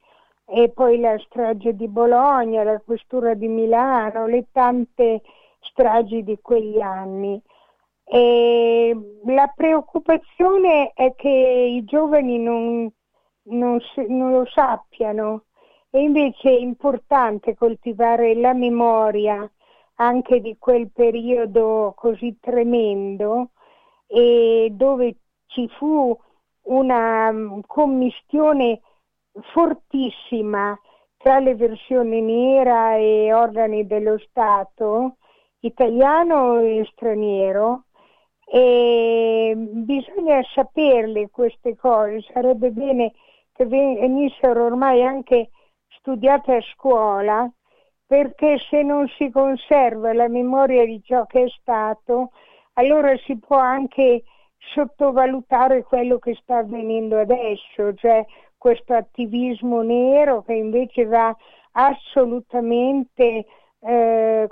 e 0.46 0.70
poi 0.70 1.00
la 1.00 1.18
strage 1.20 1.76
di 1.76 1.88
Bologna, 1.88 2.64
la 2.64 2.80
questura 2.80 3.34
di 3.36 3.48
Milano, 3.48 4.26
le 4.26 4.48
tante 4.52 5.22
stragi 5.60 6.24
di 6.24 6.39
quegli 6.41 6.82
anni. 6.82 7.41
E 8.04 8.95
la 9.26 9.52
preoccupazione 9.56 10.93
è 10.93 11.13
che 11.15 11.30
i 11.30 11.84
giovani 11.84 12.39
non, 12.39 12.91
non 13.43 13.80
non 14.08 14.32
lo 14.32 14.45
sappiano 14.45 15.43
e 15.91 16.02
invece 16.02 16.50
è 16.50 16.60
importante 16.60 17.56
coltivare 17.56 18.36
la 18.36 18.54
memoria 18.54 19.50
anche 19.95 20.39
di 20.39 20.58
quel 20.58 20.91
periodo 20.91 21.93
così 21.95 22.38
tremendo 22.39 23.52
e 24.08 24.69
dove 24.72 25.17
ci 25.48 25.67
fu 25.78 26.17
una 26.63 27.32
mm, 27.32 27.60
commistione 27.65 28.82
fortissima 29.54 30.78
tra 31.17 31.39
le 31.39 31.56
versioni 31.56 32.22
nera 32.22 32.95
e 32.95 33.34
organi 33.34 33.86
dello 33.86 34.17
Stato, 34.19 35.17
italiano 35.62 36.60
e 36.60 36.88
straniero, 36.91 37.84
e 38.45 39.54
bisogna 39.56 40.41
saperle 40.54 41.30
queste 41.30 41.76
cose, 41.76 42.22
sarebbe 42.34 42.72
bene 42.72 43.13
che 43.54 43.65
venissero 43.65 44.65
ormai 44.65 45.04
anche 45.04 45.50
studiate 45.89 46.56
a 46.56 46.62
scuola, 46.74 47.52
perché 48.08 48.58
se 48.69 48.82
non 48.82 49.08
si 49.17 49.30
conserva 49.30 50.13
la 50.13 50.28
memoria 50.28 50.84
di 50.86 51.00
ciò 51.04 51.26
che 51.26 51.43
è 51.43 51.50
stato, 51.60 52.32
allora 52.74 53.15
si 53.17 53.38
può 53.38 53.58
anche 53.58 54.24
sottovalutare 54.58 55.84
quello 55.84 56.17
che 56.17 56.36
sta 56.41 56.58
avvenendo 56.58 57.19
adesso, 57.19 57.93
cioè 57.93 58.26
questo 58.58 58.93
attivismo 58.93 59.82
nero 59.82 60.41
che 60.41 60.54
invece 60.54 61.06
va 61.06 61.36
assolutamente 61.74 63.45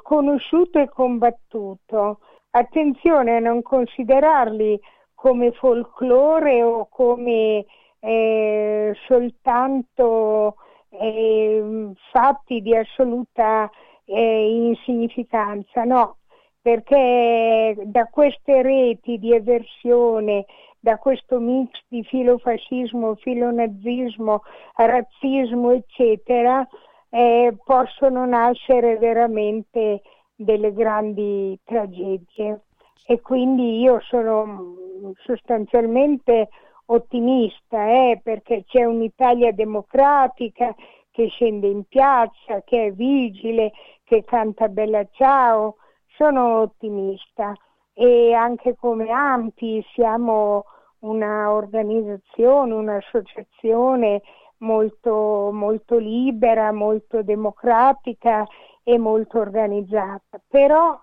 conosciuto 0.01 0.79
e 0.79 0.89
combattuto. 0.89 2.19
Attenzione 2.51 3.35
a 3.35 3.39
non 3.39 3.61
considerarli 3.61 4.79
come 5.13 5.51
folklore 5.51 6.63
o 6.63 6.87
come 6.89 7.65
eh, 7.99 8.93
soltanto 9.07 10.55
eh, 10.89 11.91
fatti 12.11 12.61
di 12.61 12.75
assoluta 12.75 13.69
eh, 14.05 14.67
insignificanza, 14.67 15.83
no, 15.83 16.17
perché 16.61 17.75
da 17.85 18.05
queste 18.05 18.61
reti 18.61 19.17
di 19.17 19.33
eversione, 19.33 20.45
da 20.79 20.97
questo 20.97 21.39
mix 21.39 21.71
di 21.87 22.03
filofascismo, 22.03 23.15
filonazismo, 23.15 24.43
razzismo, 24.75 25.71
eccetera, 25.71 26.65
eh, 27.09 27.55
possono 27.63 28.25
nascere 28.25 28.97
veramente 28.97 30.01
delle 30.35 30.73
grandi 30.73 31.57
tragedie. 31.63 32.61
E 33.05 33.21
quindi 33.21 33.79
io 33.79 33.99
sono 34.01 34.75
sostanzialmente 35.23 36.49
ottimista, 36.87 37.87
eh, 37.87 38.19
perché 38.21 38.63
c'è 38.65 38.83
un'Italia 38.83 39.51
democratica 39.51 40.75
che 41.11 41.27
scende 41.27 41.67
in 41.67 41.83
piazza, 41.85 42.61
che 42.63 42.87
è 42.87 42.91
vigile, 42.91 43.71
che 44.03 44.23
canta 44.23 44.67
Bella 44.67 45.05
Ciao, 45.11 45.77
sono 46.15 46.61
ottimista 46.61 47.53
e 47.93 48.33
anche 48.33 48.75
come 48.75 49.09
AMPI 49.09 49.85
siamo 49.93 50.65
una 50.99 51.51
organizzazione, 51.51 52.73
un'associazione 52.73 54.21
molto, 54.59 55.49
molto 55.51 55.97
libera, 55.97 56.71
molto 56.71 57.21
democratica 57.21 58.45
e 58.83 58.97
molto 58.97 59.39
organizzata. 59.39 60.41
Però 60.47 60.99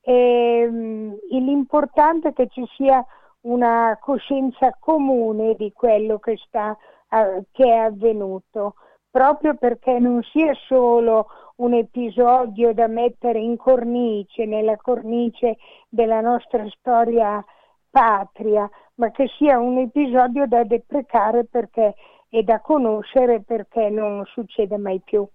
ehm, 0.00 1.16
l'importante 1.30 2.28
è 2.28 2.32
che 2.32 2.48
ci 2.48 2.64
sia 2.76 3.04
una 3.42 3.98
coscienza 4.00 4.76
comune 4.78 5.54
di 5.54 5.72
quello 5.72 6.18
che, 6.18 6.36
sta, 6.46 6.76
eh, 7.08 7.44
che 7.50 7.64
è 7.64 7.76
avvenuto, 7.76 8.74
proprio 9.10 9.54
perché 9.54 9.98
non 9.98 10.22
sia 10.22 10.54
solo 10.66 11.26
un 11.56 11.74
episodio 11.74 12.72
da 12.72 12.86
mettere 12.86 13.38
in 13.38 13.56
cornice, 13.56 14.46
nella 14.46 14.76
cornice 14.76 15.58
della 15.88 16.20
nostra 16.20 16.64
storia 16.70 17.44
patria, 17.90 18.68
ma 18.94 19.10
che 19.10 19.28
sia 19.36 19.58
un 19.58 19.78
episodio 19.78 20.46
da 20.46 20.64
deprecare 20.64 21.44
perché, 21.44 21.94
e 22.34 22.42
da 22.44 22.60
conoscere 22.60 23.42
perché 23.42 23.90
non 23.90 24.24
succede 24.24 24.78
mai 24.78 25.02
più. 25.04 25.28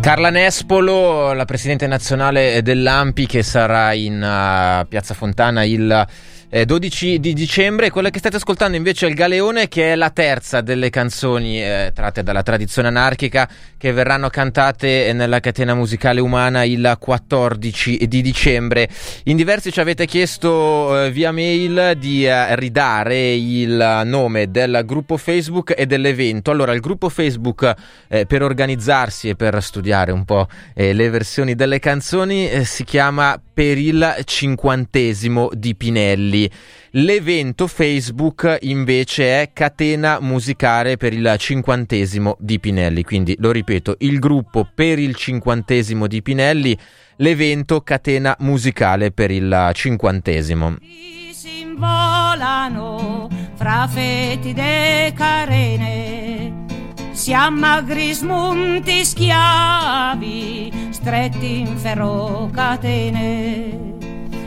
Carla 0.00 0.30
Nespolo, 0.30 1.32
la 1.32 1.44
presidente 1.44 1.86
nazionale 1.86 2.62
dell'AMPI 2.62 3.26
che 3.26 3.42
sarà 3.44 3.92
in 3.92 4.14
uh, 4.14 4.86
Piazza 4.88 5.14
Fontana 5.14 5.64
il 5.64 6.06
eh, 6.48 6.64
12 6.64 7.20
di 7.20 7.32
dicembre. 7.32 7.90
Quella 7.90 8.10
che 8.10 8.18
state 8.18 8.36
ascoltando 8.36 8.76
invece 8.76 9.06
è 9.06 9.08
il 9.08 9.14
Galeone, 9.14 9.68
che 9.68 9.92
è 9.92 9.94
la 9.96 10.10
terza 10.10 10.60
delle 10.60 10.90
canzoni 10.90 11.62
eh, 11.62 11.90
tratte 11.94 12.22
dalla 12.22 12.42
tradizione 12.42 12.88
anarchica 12.88 13.48
che 13.76 13.92
verranno 13.92 14.28
cantate 14.28 15.12
nella 15.12 15.40
catena 15.40 15.74
musicale 15.74 16.20
umana 16.20 16.64
il 16.64 16.96
14 16.98 18.06
di 18.06 18.22
dicembre. 18.22 18.88
In 19.24 19.36
diversi 19.36 19.72
ci 19.72 19.80
avete 19.80 20.06
chiesto 20.06 21.04
eh, 21.04 21.10
via 21.10 21.32
mail 21.32 21.94
di 21.98 22.26
eh, 22.26 22.56
ridare 22.56 23.34
il 23.34 24.02
nome 24.04 24.50
del 24.50 24.82
gruppo 24.84 25.16
Facebook 25.16 25.74
e 25.76 25.86
dell'evento. 25.86 26.50
Allora, 26.50 26.72
il 26.72 26.80
gruppo 26.80 27.08
Facebook 27.08 27.74
eh, 28.08 28.26
per 28.26 28.42
organizzarsi 28.42 29.28
e 29.28 29.36
per 29.36 29.62
studiare 29.62 30.12
un 30.12 30.24
po' 30.24 30.46
eh, 30.74 30.92
le 30.92 31.10
versioni 31.10 31.54
delle 31.54 31.78
canzoni 31.78 32.64
si 32.64 32.84
chiama 32.84 33.38
Per 33.56 33.78
il 33.78 34.16
cinquantesimo 34.22 35.48
di 35.54 35.74
Pinelli. 35.74 36.50
L'evento 36.90 37.66
Facebook 37.66 38.58
invece 38.60 39.40
è 39.40 39.50
Catena 39.54 40.18
Musicale 40.20 40.98
per 40.98 41.14
il 41.14 41.34
cinquantesimo 41.38 42.36
di 42.38 42.60
Pinelli, 42.60 43.02
quindi 43.02 43.34
lo 43.38 43.52
ripeto, 43.52 43.94
il 44.00 44.18
gruppo 44.18 44.68
per 44.74 44.98
il 44.98 45.14
cinquantesimo 45.14 46.06
di 46.06 46.20
Pinelli, 46.20 46.76
l'evento 47.16 47.80
Catena 47.80 48.36
Musicale 48.40 49.10
per 49.10 49.30
il 49.30 49.70
cinquantesimo. 49.72 50.76
Si 51.32 51.60
involano 51.60 53.30
fra 53.54 53.88
fetide 53.90 55.14
carene 55.16 56.64
siamo 57.16 57.64
agri 57.64 58.12
smunti 58.12 59.02
schiavi, 59.02 60.85
stretti 61.06 61.60
in 61.60 61.76
ferro 61.76 62.50
catene 62.52 63.94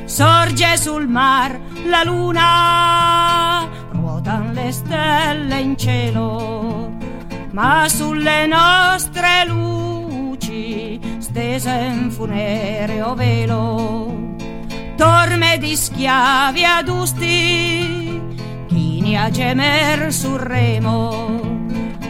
sorge 0.04 0.76
sul 0.76 1.08
mar 1.08 1.58
la 1.86 2.04
luna, 2.04 3.66
ruotano 3.92 4.52
le 4.52 4.70
stelle 4.70 5.58
in 5.62 5.78
cielo, 5.78 6.92
ma 7.52 7.88
sulle 7.88 8.46
nostre 8.46 9.46
luci 9.48 11.00
stese 11.20 11.72
in 11.72 12.12
funereo 12.12 13.14
velo, 13.14 14.36
torme 14.98 15.60
di 15.60 15.78
schiavi 15.78 16.66
adusti, 16.66 18.22
chini 18.68 19.18
a 19.18 19.30
gemer 19.30 20.12
sul 20.12 20.40
remo, 20.40 21.59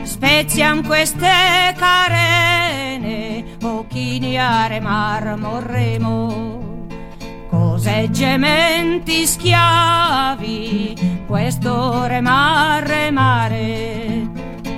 spezian 0.10 0.84
queste 0.84 1.76
carene, 1.78 3.45
o 3.62 3.86
chini 3.88 4.38
a 4.39 4.65
remar 4.65 5.38
morremo 5.38 6.88
cose 7.50 8.10
gementi 8.10 9.28
schiavi, 9.28 11.24
questo 11.28 12.06
remar 12.06 12.84
remare, 12.84 14.28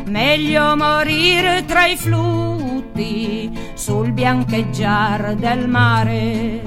meglio 0.05 0.75
morire 0.75 1.63
tra 1.65 1.85
i 1.85 1.95
flutti 1.95 3.49
sul 3.73 4.11
biancheggiar 4.11 5.35
del 5.35 5.69
mare. 5.69 6.61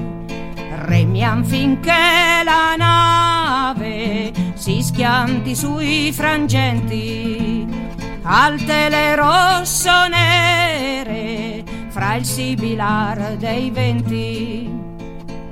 Remiam 0.85 1.43
finché 1.43 2.43
la 2.43 2.75
nave 2.75 4.31
si 4.55 4.81
schianti 4.81 5.55
sui 5.55 6.11
frangenti, 6.11 7.67
alte 8.25 8.89
le 8.89 9.15
rosso 9.15 10.07
nere 10.07 11.63
fra 11.89 12.15
il 12.15 12.25
sibilar 12.25 13.35
dei 13.37 13.69
venti. 13.69 14.83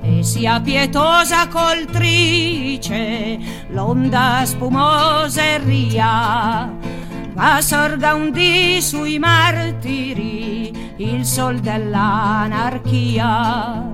E 0.01 0.23
sia 0.23 0.59
pietosa 0.59 1.47
coltrice 1.47 3.37
l'onda 3.69 4.41
spumosa 4.43 5.41
e 5.41 5.59
ria, 5.59 6.69
ma 7.33 7.61
sorga 7.61 8.13
un 8.13 8.31
dì 8.31 8.81
sui 8.81 9.17
martiri 9.17 10.91
il 10.97 11.25
sol 11.25 11.59
dell'anarchia. 11.59 13.91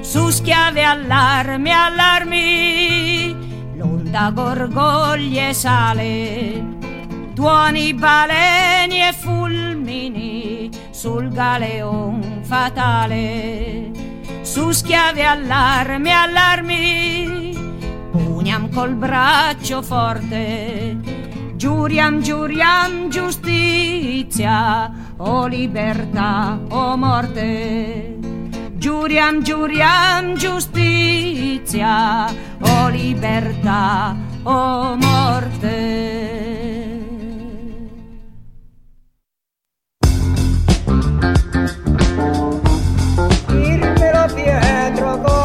Su 0.00 0.30
schiave 0.30 0.82
allarmi, 0.82 1.70
allarmi, 1.70 3.36
l'onda 3.76 4.30
gorgoglie 4.30 5.54
sale, 5.54 6.80
tuoni 7.34 7.94
baleni 7.94 9.00
e 9.08 9.12
fulmini 9.12 10.70
sul 10.90 11.28
galeon 11.28 12.40
fatale 12.42 14.10
su 14.42 14.70
schiave 14.70 15.24
allarmi, 15.24 16.12
allarmi, 16.12 17.56
puniam 18.10 18.68
col 18.68 18.94
braccio 18.94 19.80
forte, 19.80 20.98
giuriam, 21.56 22.20
giuriam 22.20 23.08
giustizia, 23.08 24.92
o 25.16 25.46
libertà 25.46 26.58
o 26.68 26.96
morte. 26.96 28.18
Giuriam, 28.76 29.42
giuriam 29.42 30.34
giustizia, 30.36 32.26
o 32.60 32.88
libertà 32.88 34.16
o 34.42 34.96
morte. 34.96 36.51
Irme 43.48 44.12
lo 44.12 44.26
dietro 44.34 45.41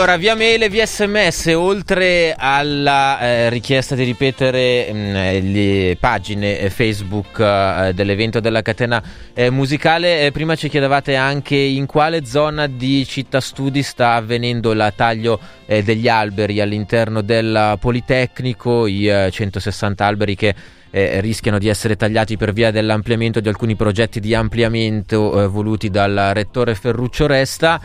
Allora, 0.00 0.16
via 0.16 0.34
mail 0.34 0.62
e 0.62 0.70
via 0.70 0.86
sms, 0.86 1.52
oltre 1.56 2.34
alla 2.34 3.20
eh, 3.20 3.50
richiesta 3.50 3.94
di 3.94 4.04
ripetere 4.04 4.90
mh, 4.90 4.96
mm, 4.96 5.52
le 5.52 5.96
pagine 6.00 6.58
eh, 6.58 6.70
Facebook 6.70 7.38
eh, 7.38 7.92
dell'evento 7.94 8.40
della 8.40 8.62
catena 8.62 9.02
eh, 9.34 9.50
musicale, 9.50 10.24
eh, 10.24 10.30
prima 10.32 10.54
ci 10.56 10.70
chiedevate 10.70 11.16
anche 11.16 11.54
in 11.54 11.84
quale 11.84 12.24
zona 12.24 12.66
di 12.66 13.04
città 13.04 13.42
studi 13.42 13.82
sta 13.82 14.14
avvenendo 14.14 14.72
la 14.72 14.90
taglio 14.90 15.38
eh, 15.66 15.82
degli 15.82 16.08
alberi 16.08 16.62
all'interno 16.62 17.20
del 17.20 17.76
Politecnico, 17.78 18.86
i 18.86 19.28
160 19.30 20.06
alberi 20.06 20.34
che 20.34 20.54
eh, 20.90 21.20
rischiano 21.20 21.58
di 21.58 21.68
essere 21.68 21.96
tagliati 21.96 22.36
per 22.36 22.52
via 22.52 22.70
dell'ampliamento 22.70 23.40
di 23.40 23.48
alcuni 23.48 23.76
progetti 23.76 24.20
di 24.20 24.34
ampliamento 24.34 25.42
eh, 25.42 25.46
voluti 25.46 25.90
dal 25.90 26.30
rettore 26.34 26.74
Ferruccio 26.74 27.26
Resta. 27.26 27.80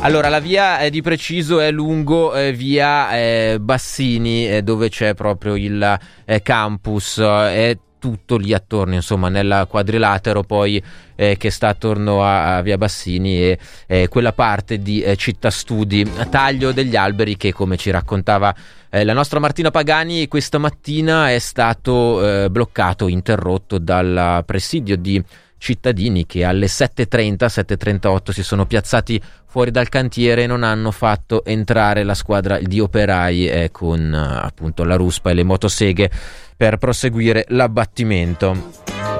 Allora, 0.00 0.28
la 0.28 0.40
via 0.40 0.78
eh, 0.80 0.90
di 0.90 1.02
preciso 1.02 1.60
è 1.60 1.70
lungo 1.70 2.34
eh, 2.34 2.52
via 2.52 3.16
eh, 3.16 3.58
Bassini, 3.60 4.48
eh, 4.48 4.62
dove 4.62 4.88
c'è 4.88 5.14
proprio 5.14 5.56
il 5.56 5.98
campus. 6.42 7.18
è 7.18 7.76
tutto 7.98 8.36
lì 8.36 8.52
attorno, 8.52 8.94
insomma, 8.94 9.28
nel 9.28 9.66
quadrilatero 9.68 10.42
poi 10.44 10.80
eh, 11.16 11.36
che 11.36 11.50
sta 11.50 11.68
attorno 11.68 12.22
a, 12.22 12.56
a 12.56 12.62
Via 12.62 12.78
Bassini 12.78 13.38
e 13.38 13.58
eh, 13.86 14.08
quella 14.08 14.32
parte 14.32 14.78
di 14.78 15.02
eh, 15.02 15.16
Città 15.16 15.50
Studi, 15.50 16.08
taglio 16.30 16.70
degli 16.72 16.94
alberi 16.94 17.36
che 17.36 17.52
come 17.52 17.76
ci 17.76 17.90
raccontava 17.90 18.54
eh, 18.96 19.04
la 19.04 19.12
nostra 19.12 19.38
Martina 19.40 19.70
Pagani 19.70 20.26
questa 20.26 20.58
mattina 20.58 21.30
è 21.30 21.38
stato 21.38 22.44
eh, 22.44 22.50
bloccato, 22.50 23.08
interrotto 23.08 23.78
dal 23.78 24.42
presidio 24.46 24.96
di 24.96 25.22
cittadini 25.58 26.24
che 26.24 26.44
alle 26.44 26.66
7.30, 26.66 27.46
7.38 27.46 28.30
si 28.30 28.42
sono 28.42 28.66
piazzati 28.66 29.20
fuori 29.46 29.70
dal 29.70 29.88
cantiere 29.88 30.44
e 30.44 30.46
non 30.46 30.62
hanno 30.62 30.90
fatto 30.90 31.44
entrare 31.44 32.04
la 32.04 32.14
squadra 32.14 32.58
di 32.58 32.80
operai 32.80 33.48
eh, 33.48 33.70
con 33.70 34.14
appunto 34.14 34.84
la 34.84 34.96
ruspa 34.96 35.30
e 35.30 35.34
le 35.34 35.44
motoseghe 35.44 36.10
per 36.56 36.78
proseguire 36.78 37.44
l'abbattimento. 37.48 39.15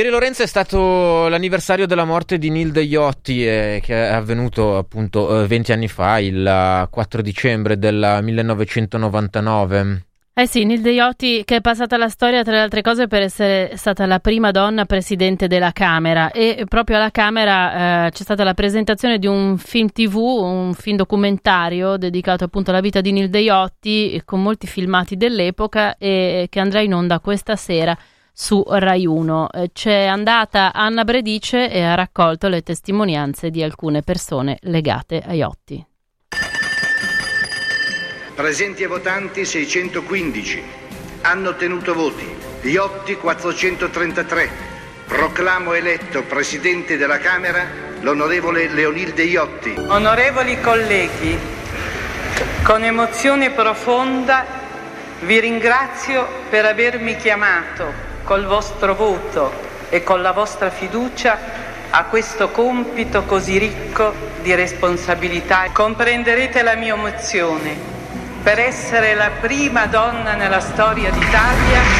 Ieri 0.00 0.12
Lorenzo 0.12 0.42
è 0.42 0.46
stato 0.46 1.28
l'anniversario 1.28 1.86
della 1.86 2.06
morte 2.06 2.38
di 2.38 2.48
Neil 2.48 2.72
De 2.72 2.80
Iotti 2.80 3.46
eh, 3.46 3.82
che 3.84 4.08
è 4.08 4.14
avvenuto 4.14 4.78
appunto 4.78 5.42
eh, 5.42 5.46
20 5.46 5.72
anni 5.72 5.88
fa, 5.88 6.18
il 6.18 6.46
eh, 6.46 6.88
4 6.90 7.20
dicembre 7.20 7.78
del 7.78 8.20
1999. 8.22 10.04
Eh 10.32 10.46
sì, 10.46 10.64
Neil 10.64 10.80
Deiotti 10.80 11.44
che 11.44 11.56
è 11.56 11.60
passata 11.60 11.96
alla 11.96 12.08
storia 12.08 12.42
tra 12.42 12.54
le 12.54 12.60
altre 12.60 12.80
cose 12.80 13.08
per 13.08 13.20
essere 13.20 13.72
stata 13.76 14.06
la 14.06 14.20
prima 14.20 14.52
donna 14.52 14.86
presidente 14.86 15.48
della 15.48 15.72
Camera 15.72 16.30
e 16.30 16.64
proprio 16.66 16.96
alla 16.96 17.10
Camera 17.10 18.06
eh, 18.06 18.10
c'è 18.10 18.22
stata 18.22 18.42
la 18.42 18.54
presentazione 18.54 19.18
di 19.18 19.26
un 19.26 19.58
film 19.58 19.88
tv, 19.88 20.16
un 20.16 20.72
film 20.72 20.96
documentario 20.96 21.98
dedicato 21.98 22.44
appunto 22.44 22.70
alla 22.70 22.80
vita 22.80 23.02
di 23.02 23.12
Neil 23.12 23.28
Deiotti 23.28 24.12
eh, 24.12 24.24
con 24.24 24.40
molti 24.40 24.66
filmati 24.66 25.18
dell'epoca 25.18 25.98
e 25.98 26.46
che 26.48 26.58
andrà 26.58 26.80
in 26.80 26.94
onda 26.94 27.20
questa 27.20 27.54
sera 27.54 27.94
su 28.40 28.64
Rai 28.66 29.04
1. 29.04 29.48
Eh, 29.52 29.70
c'è 29.70 30.06
andata 30.06 30.72
Anna 30.72 31.04
Bredice 31.04 31.70
e 31.70 31.82
ha 31.82 31.94
raccolto 31.94 32.48
le 32.48 32.62
testimonianze 32.62 33.50
di 33.50 33.62
alcune 33.62 34.00
persone 34.00 34.56
legate 34.62 35.22
a 35.24 35.34
Iotti. 35.34 35.84
Presenti 38.34 38.82
e 38.82 38.86
votanti 38.86 39.44
615. 39.44 40.62
Hanno 41.20 41.50
ottenuto 41.50 41.92
voti. 41.92 42.24
Iotti 42.62 43.16
433. 43.16 44.48
Proclamo 45.06 45.74
eletto 45.74 46.22
Presidente 46.22 46.96
della 46.96 47.18
Camera 47.18 47.66
l'onorevole 48.00 48.68
Leonilde 48.68 49.22
Iotti. 49.22 49.74
Onorevoli 49.76 50.58
colleghi, 50.62 51.36
con 52.62 52.82
emozione 52.84 53.50
profonda 53.50 54.46
vi 55.20 55.38
ringrazio 55.40 56.26
per 56.48 56.64
avermi 56.64 57.16
chiamato 57.16 58.08
col 58.30 58.46
vostro 58.46 58.94
voto 58.94 59.50
e 59.88 60.04
con 60.04 60.22
la 60.22 60.30
vostra 60.30 60.70
fiducia 60.70 61.36
a 61.90 62.04
questo 62.04 62.50
compito 62.50 63.24
così 63.24 63.58
ricco 63.58 64.14
di 64.40 64.54
responsabilità. 64.54 65.64
Comprenderete 65.72 66.62
la 66.62 66.76
mia 66.76 66.94
emozione 66.94 67.76
per 68.40 68.60
essere 68.60 69.14
la 69.14 69.30
prima 69.40 69.86
donna 69.86 70.34
nella 70.34 70.60
storia 70.60 71.10
d'Italia 71.10 71.99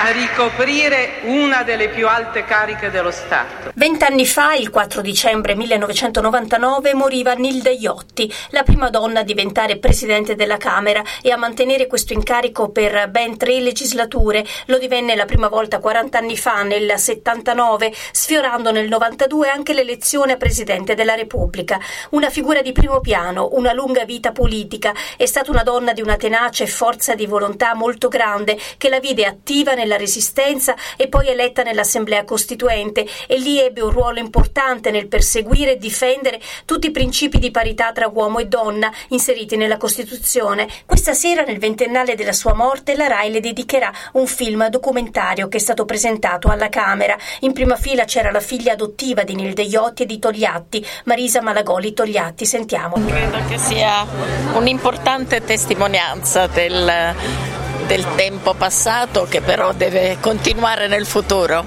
a 0.00 0.10
ricoprire 0.10 1.18
una 1.22 1.64
delle 1.64 1.88
più 1.88 2.06
alte 2.06 2.44
cariche 2.44 2.88
dello 2.88 3.10
Stato. 3.10 3.72
Vent'anni 3.74 4.26
fa, 4.26 4.54
il 4.54 4.70
4 4.70 5.00
dicembre 5.00 5.56
1999, 5.56 6.94
moriva 6.94 7.32
Nilde 7.32 7.70
Iotti, 7.72 8.32
la 8.50 8.62
prima 8.62 8.90
donna 8.90 9.20
a 9.20 9.22
diventare 9.24 9.78
presidente 9.78 10.36
della 10.36 10.56
Camera 10.56 11.02
e 11.20 11.32
a 11.32 11.36
mantenere 11.36 11.88
questo 11.88 12.12
incarico 12.12 12.70
per 12.70 13.08
ben 13.10 13.36
tre 13.36 13.58
legislature. 13.60 14.46
Lo 14.66 14.78
divenne 14.78 15.16
la 15.16 15.24
prima 15.24 15.48
volta 15.48 15.80
40 15.80 16.16
anni 16.16 16.36
fa, 16.36 16.62
nel 16.62 16.94
79, 16.96 17.92
sfiorando 18.12 18.70
nel 18.70 18.88
92 18.88 19.48
anche 19.48 19.72
l'elezione 19.72 20.34
a 20.34 20.36
presidente 20.36 20.94
della 20.94 21.14
Repubblica. 21.14 21.80
Una 22.10 22.30
figura 22.30 22.62
di 22.62 22.70
primo 22.70 23.00
piano, 23.00 23.48
una 23.52 23.72
lunga 23.72 24.04
vita 24.04 24.30
politica, 24.30 24.94
è 25.16 25.26
stata 25.26 25.50
una 25.50 25.64
donna 25.64 25.92
di 25.92 26.02
una 26.02 26.16
tenace 26.16 26.68
forza 26.68 27.16
di 27.16 27.26
volontà 27.26 27.74
molto 27.74 28.06
grande 28.06 28.56
che 28.76 28.88
la 28.88 29.00
vide 29.00 29.26
attiva 29.26 29.74
nella 29.88 29.96
resistenza 29.96 30.76
e 30.96 31.08
poi 31.08 31.28
eletta 31.28 31.62
nell'Assemblea 31.62 32.24
Costituente 32.24 33.06
e 33.26 33.38
lì 33.38 33.58
ebbe 33.58 33.80
un 33.80 33.90
ruolo 33.90 34.18
importante 34.18 34.90
nel 34.90 35.08
perseguire 35.08 35.72
e 35.72 35.78
difendere 35.78 36.38
tutti 36.66 36.88
i 36.88 36.90
principi 36.90 37.38
di 37.38 37.50
parità 37.50 37.90
tra 37.92 38.10
uomo 38.12 38.38
e 38.38 38.46
donna 38.46 38.92
inseriti 39.08 39.56
nella 39.56 39.78
Costituzione. 39.78 40.68
Questa 40.84 41.14
sera, 41.14 41.42
nel 41.42 41.58
ventennale 41.58 42.14
della 42.14 42.32
sua 42.32 42.52
morte, 42.52 42.94
la 42.94 43.06
RAI 43.06 43.32
le 43.32 43.40
dedicherà 43.40 43.90
un 44.12 44.26
film 44.26 44.68
documentario 44.68 45.48
che 45.48 45.56
è 45.56 45.60
stato 45.60 45.86
presentato 45.86 46.48
alla 46.48 46.68
Camera. 46.68 47.16
In 47.40 47.52
prima 47.52 47.76
fila 47.76 48.04
c'era 48.04 48.30
la 48.30 48.40
figlia 48.40 48.72
adottiva 48.72 49.22
di 49.22 49.34
Nilde 49.34 49.62
Iotti 49.62 50.02
e 50.02 50.06
di 50.06 50.18
Togliatti, 50.18 50.86
Marisa 51.04 51.40
Malagoli 51.40 51.94
Togliatti. 51.94 52.44
Sentiamo. 52.44 52.96
Credo 53.06 53.38
che 53.48 53.56
sia 53.56 54.04
un'importante 54.52 55.42
testimonianza 55.42 56.46
del 56.46 57.66
del 57.88 58.06
tempo 58.14 58.52
passato 58.54 59.26
che 59.28 59.40
però 59.40 59.72
deve 59.72 60.18
continuare 60.20 60.86
nel 60.86 61.06
futuro. 61.06 61.64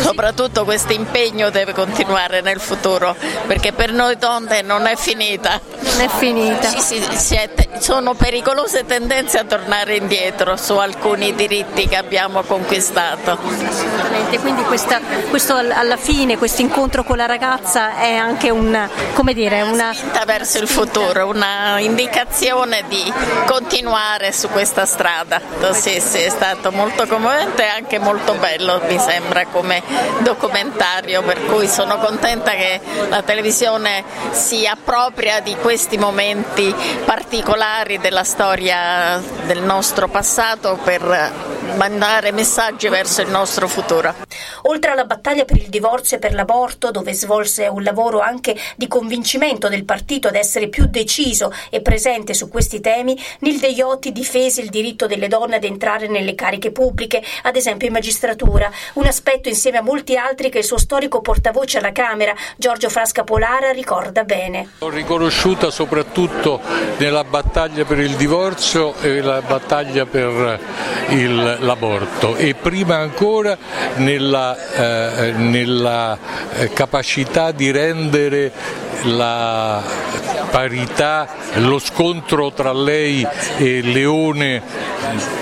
Soprattutto 0.00 0.64
questo 0.64 0.92
impegno 0.92 1.50
deve 1.50 1.74
continuare 1.74 2.40
nel 2.40 2.60
futuro 2.60 3.14
perché 3.46 3.72
per 3.72 3.92
noi 3.92 4.16
donne 4.16 4.62
non 4.62 4.86
è 4.86 4.96
finita. 4.96 5.60
Non 5.80 6.00
è 6.00 6.08
finita. 6.08 6.70
Ci 6.70 6.80
si- 6.80 7.02
si 7.16 7.34
è 7.34 7.50
sono 7.78 8.14
pericolose 8.14 8.86
tendenze 8.86 9.38
a 9.38 9.44
tornare 9.44 9.96
indietro 9.96 10.56
su 10.56 10.74
alcuni 10.74 11.34
diritti 11.34 11.86
che 11.86 11.96
abbiamo 11.96 12.42
conquistato. 12.42 13.32
Assolutamente, 13.32 14.38
quindi 14.38 14.62
questa- 14.64 15.00
questo 15.28 15.54
al- 15.54 15.70
alla 15.70 15.96
fine, 15.96 16.38
questo 16.38 16.62
incontro 16.62 17.04
con 17.04 17.16
la 17.16 17.26
ragazza 17.26 17.98
è 17.98 18.14
anche 18.14 18.50
un, 18.50 18.88
come 19.14 19.34
dire, 19.34 19.62
una 19.62 19.92
spinta 19.92 20.24
verso 20.24 20.58
il 20.58 20.68
futuro, 20.68 21.26
una 21.26 21.78
indicazione 21.78 22.84
di 22.88 23.12
continuare 23.46 24.32
su 24.32 24.48
questa 24.48 24.86
strada. 24.86 25.40
Sì, 25.72 26.00
sì, 26.00 26.18
è 26.18 26.28
stato 26.28 26.70
molto 26.70 27.06
commovente 27.06 27.64
e 27.64 27.68
anche 27.68 27.98
molto 27.98 28.34
bello, 28.34 28.80
mi 28.86 28.98
sembra, 28.98 29.46
come 29.46 29.82
documentario, 30.20 31.22
per 31.22 31.44
cui 31.46 31.66
sono 31.66 31.98
contenta 31.98 32.52
che 32.52 32.80
la 33.08 33.22
televisione 33.22 34.04
si 34.30 34.66
appropria 34.66 35.40
di 35.40 35.56
questi 35.56 35.98
momenti 35.98 36.74
particolari 37.04 37.98
della 37.98 38.24
storia 38.24 39.20
del 39.44 39.62
nostro 39.62 40.08
passato 40.08 40.78
per 40.82 41.55
mandare 41.76 42.32
messaggi 42.32 42.88
verso 42.88 43.22
il 43.22 43.28
nostro 43.28 43.68
futuro. 43.68 44.14
Oltre 44.62 44.90
alla 44.92 45.04
battaglia 45.04 45.44
per 45.44 45.56
il 45.56 45.68
divorzio 45.68 46.16
e 46.16 46.20
per 46.20 46.34
l'aborto, 46.34 46.90
dove 46.90 47.12
svolse 47.12 47.66
un 47.66 47.82
lavoro 47.82 48.20
anche 48.20 48.56
di 48.76 48.86
convincimento 48.86 49.68
del 49.68 49.84
partito 49.84 50.28
ad 50.28 50.34
essere 50.34 50.68
più 50.68 50.86
deciso 50.86 51.52
e 51.70 51.80
presente 51.80 52.34
su 52.34 52.48
questi 52.48 52.80
temi, 52.80 53.18
Nilde 53.40 53.68
Iotti 53.68 54.12
difese 54.12 54.60
il 54.60 54.70
diritto 54.70 55.06
delle 55.06 55.28
donne 55.28 55.56
ad 55.56 55.64
entrare 55.64 56.08
nelle 56.08 56.34
cariche 56.34 56.70
pubbliche, 56.72 57.22
ad 57.42 57.56
esempio 57.56 57.86
in 57.86 57.92
magistratura, 57.92 58.70
un 58.94 59.06
aspetto 59.06 59.48
insieme 59.48 59.78
a 59.78 59.82
molti 59.82 60.16
altri 60.16 60.50
che 60.50 60.58
il 60.58 60.64
suo 60.64 60.78
storico 60.78 61.20
portavoce 61.20 61.78
alla 61.78 61.92
Camera, 61.92 62.34
Giorgio 62.56 62.88
Frasca 62.88 63.24
Polara, 63.24 63.70
ricorda 63.72 64.24
bene. 64.24 64.70
L'ho 64.78 64.88
riconosciuta 64.88 65.70
soprattutto 65.70 66.60
nella 66.98 67.24
battaglia 67.24 67.84
per 67.84 67.98
il 67.98 68.14
divorzio 68.16 68.94
e 69.00 69.20
la 69.20 69.40
battaglia 69.40 70.06
per 70.06 70.60
il- 71.08 71.55
l'aborto 71.60 72.36
e 72.36 72.54
prima 72.54 72.96
ancora 72.96 73.56
nella, 73.96 74.56
eh, 74.72 75.32
nella, 75.32 76.18
eh, 76.54 76.72
capacità 76.72 77.50
di 77.52 77.70
rendere 77.70 78.52
la 79.04 79.82
parità, 80.50 81.28
lo 81.54 81.78
scontro 81.78 82.52
tra 82.52 82.72
lei 82.72 83.26
e 83.58 83.82
Leone 83.82 84.62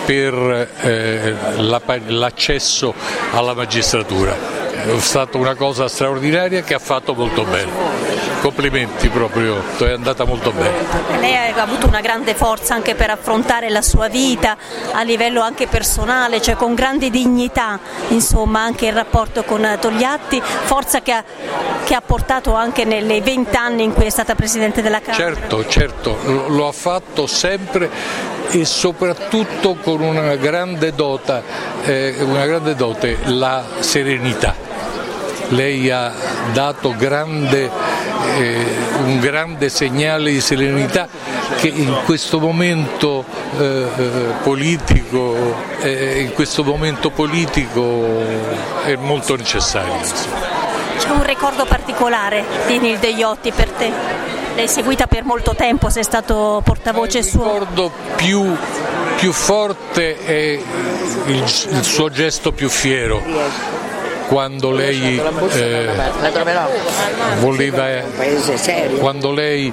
per 0.04 0.70
eh, 0.80 1.34
la 1.56 1.80
l'accesso 2.06 2.94
alla 3.32 3.54
magistratura. 3.54 4.36
È 4.84 4.98
stata 4.98 5.38
una 5.38 5.54
cosa 5.54 5.88
straordinaria 5.88 6.62
che 6.62 6.74
ha 6.74 6.78
fatto 6.78 7.14
molto 7.14 7.44
bene. 7.44 8.13
Complimenti 8.44 9.08
proprio, 9.08 9.62
è 9.78 9.92
andata 9.92 10.24
molto 10.24 10.52
bene. 10.52 10.70
Lei 11.18 11.34
ha 11.34 11.62
avuto 11.62 11.86
una 11.86 12.02
grande 12.02 12.34
forza 12.34 12.74
anche 12.74 12.94
per 12.94 13.08
affrontare 13.08 13.70
la 13.70 13.80
sua 13.80 14.08
vita 14.08 14.58
a 14.92 15.02
livello 15.02 15.40
anche 15.40 15.66
personale, 15.66 16.42
cioè 16.42 16.54
con 16.54 16.74
grande 16.74 17.08
dignità, 17.08 17.78
insomma, 18.08 18.60
anche 18.60 18.84
il 18.84 18.92
rapporto 18.92 19.44
con 19.44 19.66
Togliatti, 19.80 20.42
forza 20.42 21.00
che 21.00 21.12
ha, 21.12 21.24
che 21.84 21.94
ha 21.94 22.02
portato 22.02 22.52
anche 22.52 22.84
nei 22.84 23.22
vent'anni 23.22 23.82
in 23.82 23.94
cui 23.94 24.04
è 24.04 24.10
stata 24.10 24.34
Presidente 24.34 24.82
della 24.82 25.00
Camera. 25.00 25.24
Certo, 25.24 25.66
certo, 25.66 26.18
lo, 26.48 26.68
ha 26.68 26.72
fatto 26.72 27.26
sempre 27.26 27.90
e 28.50 28.66
soprattutto 28.66 29.76
con 29.76 30.02
una 30.02 30.36
grande, 30.36 30.92
dota, 30.92 31.42
eh, 31.82 32.14
una 32.20 32.44
grande 32.44 32.74
dote, 32.74 33.16
la 33.24 33.64
serenità. 33.78 34.54
Lei 35.48 35.90
ha 35.90 36.12
dato 36.52 36.94
grande, 36.96 37.70
eh, 38.36 38.64
un 39.04 39.20
grande 39.20 39.68
segnale 39.68 40.30
di 40.30 40.40
serenità 40.40 41.08
che 41.56 41.68
in 41.68 42.00
questo 42.04 42.40
momento 42.40 43.24
eh, 43.58 43.64
eh, 43.64 44.10
politico, 44.42 45.54
eh, 45.80 46.20
in 46.20 46.32
questo 46.32 46.64
momento 46.64 47.10
politico 47.10 48.22
è 48.84 48.96
molto 48.96 49.36
necessario. 49.36 49.94
C'è 50.98 51.10
un 51.10 51.24
ricordo 51.24 51.64
particolare 51.64 52.44
di 52.66 52.78
Nilde 52.78 53.08
Iotti 53.08 53.52
per 53.52 53.68
te? 53.70 53.90
L'hai 54.56 54.68
seguita 54.68 55.06
per 55.06 55.24
molto 55.24 55.54
tempo, 55.54 55.90
sei 55.90 56.04
stato 56.04 56.62
portavoce 56.64 57.22
suo. 57.22 57.44
Il 57.44 57.50
ricordo 57.52 57.92
più, 58.16 58.56
più 59.16 59.32
forte 59.32 60.16
è 60.24 60.58
il, 61.26 61.44
il 61.70 61.84
suo 61.84 62.08
gesto 62.08 62.52
più 62.52 62.68
fiero 62.68 63.82
quando 64.28 64.70
lei 64.70 65.20
eh, 65.52 65.88
voleva 67.38 68.02
quando 68.98 69.30
lei 69.32 69.72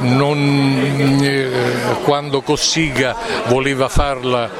non, 0.00 1.20
eh, 1.22 1.50
quando 2.02 2.42
Cossiga 2.42 3.14
voleva 3.46 3.88
farla 3.88 4.50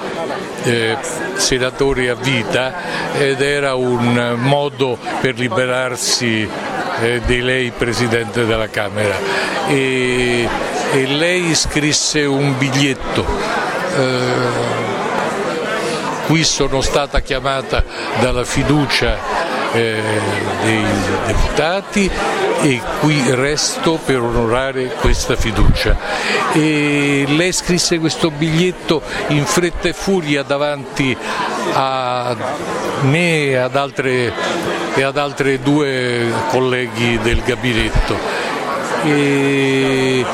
eh, 0.63 0.97
senatore 1.37 2.09
a 2.11 2.15
vita 2.15 2.73
ed 3.19 3.41
era 3.41 3.75
un 3.75 4.37
modo 4.39 4.99
per 5.21 5.39
liberarsi 5.39 6.49
eh, 7.01 7.21
di 7.27 7.41
lei 7.41 7.71
presidente 7.71 8.47
della 8.47 8.69
Camera. 8.69 9.17
E, 9.69 10.49
e 10.93 11.07
lei 11.07 11.55
scrisse 11.55 12.25
un 12.25 12.57
biglietto 12.57 13.25
eh, 13.97 14.84
qui 16.27 16.45
sono 16.45 16.81
stata 16.81 17.21
chiamata 17.21 17.85
dalla 18.21 18.45
fiducia 18.45 19.19
eh, 19.73 20.01
dei 20.63 20.85
deputati 21.27 22.11
e 22.63 22.81
qui 23.01 23.23
resto 23.35 23.99
per 24.03 24.21
onorare 24.21 24.95
questa 25.01 25.37
fiducia. 25.37 25.97
E 26.53 27.25
lei 27.29 27.53
scrisse 27.53 27.99
questo 27.99 28.31
biglietto 28.31 29.03
in 29.29 29.45
fretta 29.45 29.89
e 29.89 29.93
furia 29.93 30.43
davanti 30.43 31.17
a 31.73 32.35
me 33.03 33.47
e 33.47 33.57
ad 33.57 33.77
altre, 33.77 34.33
e 34.95 35.03
ad 35.03 35.19
altre 35.19 35.61
due 35.61 36.33
colleghi 36.49 37.19
del 37.19 37.43
gabinetto. 37.43 38.17
E 39.05 40.25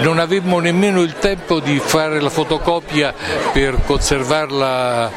non 0.00 0.18
avemmo 0.18 0.58
nemmeno 0.58 1.02
il 1.02 1.14
tempo 1.18 1.60
di 1.60 1.78
fare 1.78 2.20
la 2.20 2.30
fotocopia 2.30 3.14
per 3.52 3.78
conservarla, 3.84 5.10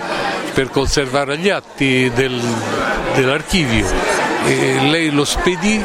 per 0.53 0.69
conservare 0.69 1.33
agli 1.33 1.49
atti 1.49 2.11
del- 2.13 2.41
dell'archivio. 3.13 3.87
E 4.45 4.79
lei 4.89 5.09
lo 5.11 5.25
spedì 5.25 5.81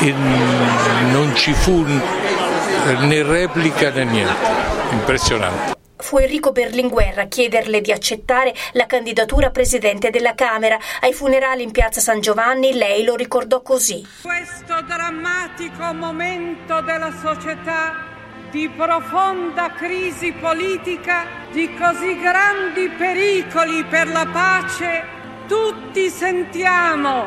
e 0.00 0.12
non 0.12 1.32
ci 1.36 1.52
fu 1.52 1.84
né 1.84 3.22
replica 3.22 3.90
né 3.90 4.04
niente. 4.04 4.48
Impressionante. 4.90 5.78
Fu 5.96 6.16
Enrico 6.16 6.50
Berlinguer 6.50 7.18
a 7.18 7.26
chiederle 7.26 7.82
di 7.82 7.92
accettare 7.92 8.54
la 8.72 8.86
candidatura 8.86 9.48
a 9.48 9.50
Presidente 9.50 10.10
della 10.10 10.34
Camera. 10.34 10.78
Ai 11.02 11.12
funerali 11.12 11.62
in 11.62 11.70
piazza 11.70 12.00
San 12.00 12.20
Giovanni 12.20 12.72
lei 12.72 13.04
lo 13.04 13.14
ricordò 13.14 13.60
così. 13.60 14.04
Questo 14.22 14.80
drammatico 14.88 15.92
momento 15.92 16.80
della 16.80 17.12
società 17.22 18.09
di 18.50 18.68
profonda 18.68 19.70
crisi 19.70 20.32
politica 20.32 21.24
di 21.52 21.72
così 21.76 22.18
grandi 22.18 22.88
pericoli 22.88 23.84
per 23.84 24.08
la 24.08 24.26
pace, 24.26 25.04
tutti 25.46 26.08
sentiamo 26.08 27.26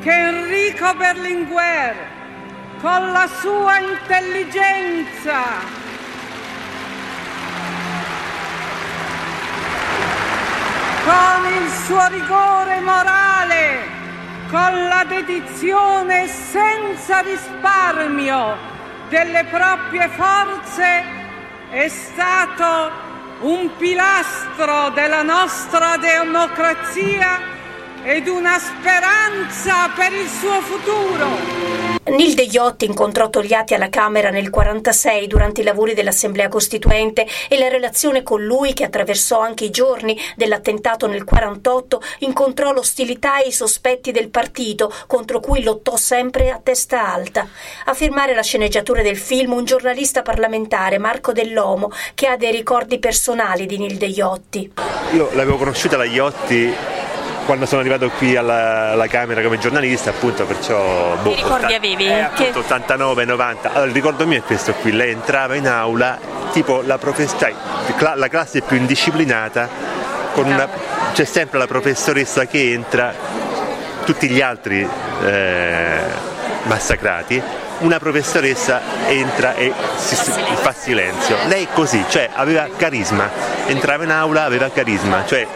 che 0.00 0.12
Enrico 0.12 0.94
Berlinguer, 0.94 1.94
con 2.80 3.10
la 3.10 3.26
sua 3.40 3.78
intelligenza, 3.78 5.42
con 11.04 11.52
il 11.52 11.70
suo 11.84 12.06
rigore 12.08 12.80
morale, 12.80 13.80
con 14.50 14.86
la 14.86 15.04
dedizione 15.08 16.28
senza 16.28 17.20
risparmio 17.20 18.73
delle 19.14 19.44
proprie 19.44 20.08
forze, 20.08 21.04
è 21.70 21.86
stato 21.86 22.90
un 23.42 23.70
pilastro 23.76 24.90
della 24.90 25.22
nostra 25.22 25.96
democrazia 25.98 27.53
ed 28.04 28.28
una 28.28 28.58
speranza 28.58 29.88
per 29.96 30.12
il 30.12 30.28
suo 30.28 30.60
futuro. 30.60 31.94
Nilde 32.14 32.42
Iotti 32.42 32.84
incontrò 32.84 33.30
Togliatti 33.30 33.72
alla 33.72 33.88
Camera 33.88 34.28
nel 34.28 34.50
1946 34.50 35.26
durante 35.26 35.62
i 35.62 35.64
lavori 35.64 35.94
dell'Assemblea 35.94 36.48
Costituente 36.48 37.26
e 37.48 37.58
la 37.58 37.68
relazione 37.68 38.22
con 38.22 38.44
lui, 38.44 38.74
che 38.74 38.84
attraversò 38.84 39.40
anche 39.40 39.64
i 39.64 39.70
giorni 39.70 40.20
dell'attentato 40.36 41.06
nel 41.06 41.24
1948, 41.24 42.02
incontrò 42.18 42.72
l'ostilità 42.72 43.42
e 43.42 43.48
i 43.48 43.52
sospetti 43.52 44.12
del 44.12 44.28
partito, 44.28 44.92
contro 45.06 45.40
cui 45.40 45.62
lottò 45.62 45.96
sempre 45.96 46.50
a 46.50 46.60
testa 46.62 47.10
alta. 47.10 47.48
A 47.86 47.94
firmare 47.94 48.34
la 48.34 48.42
sceneggiatura 48.42 49.00
del 49.00 49.16
film 49.16 49.54
un 49.54 49.64
giornalista 49.64 50.20
parlamentare, 50.20 50.98
Marco 50.98 51.32
Dell'Omo, 51.32 51.90
che 52.12 52.26
ha 52.26 52.36
dei 52.36 52.52
ricordi 52.52 52.98
personali 52.98 53.64
di 53.64 53.78
Nilde 53.78 54.06
Iotti. 54.06 54.72
Io 55.14 55.30
l'avevo 55.32 55.56
conosciuta 55.56 55.96
la 55.96 56.04
Iotti 56.04 56.93
quando 57.44 57.66
sono 57.66 57.80
arrivato 57.80 58.10
qui 58.10 58.36
alla, 58.36 58.92
alla 58.92 59.06
Camera 59.06 59.42
come 59.42 59.58
giornalista, 59.58 60.10
appunto, 60.10 60.44
perciò... 60.44 61.16
Boh, 61.16 61.30
che 61.30 61.36
ricordi 61.36 61.74
avevi? 61.74 62.06
Eh, 62.06 62.20
appunto, 62.20 62.60
89, 62.60 63.24
90. 63.24 63.70
Allora, 63.70 63.86
il 63.86 63.92
ricordo 63.92 64.26
mio 64.26 64.38
è 64.38 64.42
questo 64.42 64.72
qui, 64.74 64.92
lei 64.92 65.12
entrava 65.12 65.54
in 65.54 65.68
aula, 65.68 66.18
tipo 66.52 66.82
la, 66.84 66.98
profess- 66.98 67.36
cioè, 67.38 67.52
la 68.14 68.28
classe 68.28 68.62
più 68.62 68.76
indisciplinata, 68.76 69.68
una, 70.34 70.68
c'è 71.12 71.24
sempre 71.24 71.58
la 71.58 71.66
professoressa 71.66 72.46
che 72.46 72.72
entra, 72.72 73.14
tutti 74.04 74.28
gli 74.28 74.40
altri 74.40 74.86
eh, 75.22 75.98
massacrati, 76.64 77.42
una 77.78 77.98
professoressa 77.98 78.80
entra 79.08 79.54
e 79.54 79.72
si, 79.96 80.14
fa 80.14 80.72
silenzio. 80.72 81.36
Lei 81.46 81.68
così, 81.72 82.04
cioè 82.08 82.30
aveva 82.32 82.68
carisma, 82.76 83.28
entrava 83.66 84.04
in 84.04 84.10
aula, 84.10 84.44
aveva 84.44 84.70
carisma, 84.70 85.24
cioè 85.26 85.46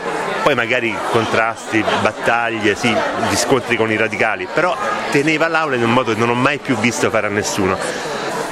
poi 0.43 0.55
magari 0.55 0.97
contrasti, 1.11 1.85
battaglie, 2.03 2.75
sì, 2.75 2.89
gli 2.89 3.37
scontri 3.37 3.77
con 3.77 3.91
i 3.91 3.97
radicali, 3.97 4.47
però 4.53 4.77
teneva 5.11 5.49
l'aula 5.49 5.77
in 5.77 5.85
un 5.85 5.93
modo 5.93 6.13
che 6.13 6.19
non 6.19 6.31
ho 6.31 6.35
mai 6.35 6.59
più 6.59 6.77
visto 6.77 7.11
fare 7.11 7.27
a 7.27 7.31
nessuno. 7.31 7.77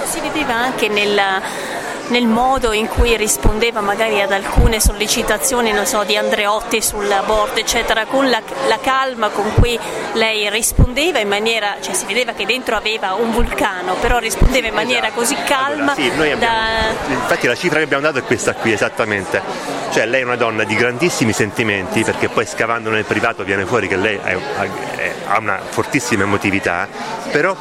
Si 0.04 0.20
vedeva 0.20 0.54
anche 0.54 0.88
nella 0.88 1.40
nel 2.08 2.26
modo 2.26 2.72
in 2.72 2.86
cui 2.86 3.16
rispondeva 3.16 3.80
magari 3.80 4.20
ad 4.20 4.32
alcune 4.32 4.80
sollecitazioni 4.80 5.74
so, 5.84 6.04
di 6.04 6.16
Andreotti 6.16 6.80
sull'aborto, 6.80 7.60
eccetera, 7.60 8.04
con 8.06 8.28
la, 8.28 8.40
la, 8.68 8.78
calma 8.80 9.28
con 9.28 9.52
cui 9.54 9.78
lei 10.12 10.48
rispondeva 10.50 11.18
in 11.18 11.28
maniera, 11.28 11.76
cioè 11.80 11.94
si 11.94 12.06
vedeva 12.06 12.32
che 12.32 12.46
dentro 12.46 12.76
aveva 12.76 13.14
un 13.14 13.32
vulcano, 13.32 13.94
però 13.94 14.18
rispondeva 14.18 14.68
in 14.68 14.74
maniera 14.74 15.06
esatto. 15.06 15.20
così 15.20 15.36
calma. 15.44 15.92
Allora, 15.92 15.94
sì, 15.94 16.08
abbiamo, 16.08 16.40
da... 16.40 17.12
Infatti 17.12 17.46
la 17.46 17.56
cifra 17.56 17.78
che 17.78 17.84
abbiamo 17.84 18.02
dato 18.02 18.18
è 18.18 18.22
questa 18.22 18.54
qui, 18.54 18.72
esattamente. 18.72 19.42
Cioè 19.90 20.06
lei 20.06 20.20
è 20.20 20.24
una 20.24 20.36
donna 20.36 20.64
di 20.64 20.74
grandissimi 20.74 21.32
sentimenti, 21.32 22.04
perché 22.04 22.28
poi 22.28 22.46
scavando 22.46 22.90
nel 22.90 23.04
privato 23.04 23.44
viene 23.44 23.64
fuori 23.66 23.88
che 23.88 23.96
lei 23.96 24.18
ha 24.22 25.38
una 25.38 25.60
fortissima 25.68 26.22
emotività, 26.22 26.88
però 27.30 27.56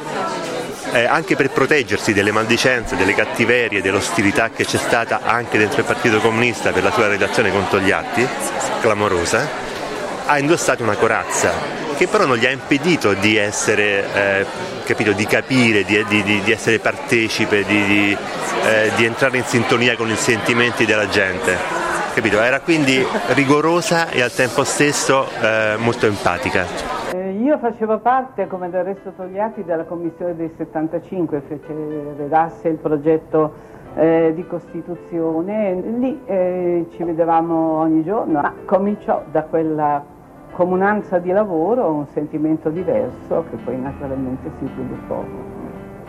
eh, 0.92 1.06
anche 1.06 1.36
per 1.36 1.50
proteggersi 1.50 2.14
delle 2.14 2.32
maldicenze, 2.32 2.96
delle 2.96 3.14
cattiverie, 3.14 3.82
dell'ostilità 3.82 4.50
che 4.50 4.66
c'è 4.66 4.78
stata 4.78 5.22
anche 5.24 5.58
dentro 5.58 5.80
il 5.80 5.86
Partito 5.86 6.20
Comunista 6.20 6.72
per 6.72 6.84
la 6.84 6.92
sua 6.92 7.08
relazione 7.08 7.52
con 7.52 7.68
Togliatti, 7.68 8.28
clamorosa, 8.82 9.48
ha 10.26 10.40
indossato 10.40 10.84
una 10.84 10.96
corazza 10.96 11.84
che 11.96 12.08
però 12.08 12.26
non 12.26 12.38
gli 12.38 12.46
ha 12.46 12.52
impedito 12.52 13.14
di 13.14 13.38
essere, 13.38 14.06
eh, 14.14 14.46
capito, 14.84 15.14
di 15.14 15.26
capire, 15.26 15.84
di, 15.84 16.04
di, 16.08 16.42
di 16.44 16.52
essere 16.52 16.80
partecipe, 16.80 17.64
di, 17.64 18.16
eh, 18.64 18.92
di 18.96 19.06
entrare 19.06 19.38
in 19.38 19.46
sintonia 19.46 19.96
con 19.96 20.10
i 20.10 20.16
sentimenti 20.18 20.86
della 20.86 21.08
gente. 21.08 21.58
Capito? 22.14 22.42
Era 22.42 22.60
quindi 22.60 23.06
rigorosa 23.28 24.10
e 24.10 24.22
al 24.22 24.34
tempo 24.34 24.64
stesso 24.64 25.30
eh, 25.42 25.76
molto 25.78 26.06
empatica. 26.06 27.05
Io 27.46 27.60
facevo 27.60 28.00
parte, 28.00 28.48
come 28.48 28.72
del 28.72 28.84
resto 28.84 29.12
Togliatti, 29.12 29.64
della 29.64 29.84
commissione 29.84 30.36
dei 30.36 30.52
75, 30.58 31.42
fece, 31.42 31.74
redasse 32.18 32.70
il 32.70 32.78
progetto 32.78 33.54
eh, 33.94 34.32
di 34.34 34.48
Costituzione, 34.48 35.76
lì 35.76 36.20
eh, 36.26 36.88
ci 36.90 37.04
vedevamo 37.04 37.82
ogni 37.82 38.04
giorno, 38.04 38.42
ma 38.42 38.52
cominciò 38.66 39.22
da 39.30 39.44
quella 39.44 40.04
comunanza 40.54 41.20
di 41.20 41.30
lavoro 41.30 41.86
un 41.92 42.08
sentimento 42.08 42.70
diverso 42.72 43.44
che 43.52 43.58
poi 43.58 43.80
naturalmente 43.80 44.50
si 44.58 44.66
sviluppò. 44.66 45.24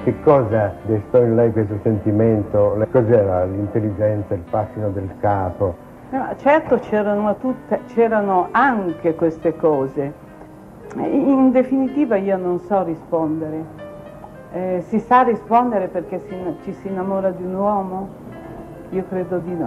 Che 0.04 0.14
cosa 0.22 0.72
destò 0.86 1.20
in 1.20 1.34
lei 1.34 1.52
questo 1.52 1.78
sentimento? 1.82 2.82
Cos'era 2.90 3.44
l'intelligenza, 3.44 4.32
il 4.32 4.44
fascino 4.48 4.88
del 4.88 5.10
capo? 5.20 5.74
No, 6.08 6.28
certo 6.36 6.78
c'erano, 6.78 7.36
tutte, 7.36 7.80
c'erano 7.88 8.48
anche 8.52 9.14
queste 9.14 9.54
cose. 9.54 10.24
In 10.94 11.50
definitiva 11.52 12.16
io 12.16 12.36
non 12.36 12.60
so 12.60 12.82
rispondere. 12.84 13.64
Eh, 14.52 14.84
si 14.88 14.98
sa 15.00 15.22
rispondere 15.22 15.88
perché 15.88 16.22
si, 16.28 16.34
ci 16.64 16.72
si 16.80 16.88
innamora 16.88 17.30
di 17.30 17.42
un 17.42 17.54
uomo? 17.54 18.08
Io 18.90 19.04
credo 19.08 19.38
di 19.38 19.54
no. 19.54 19.66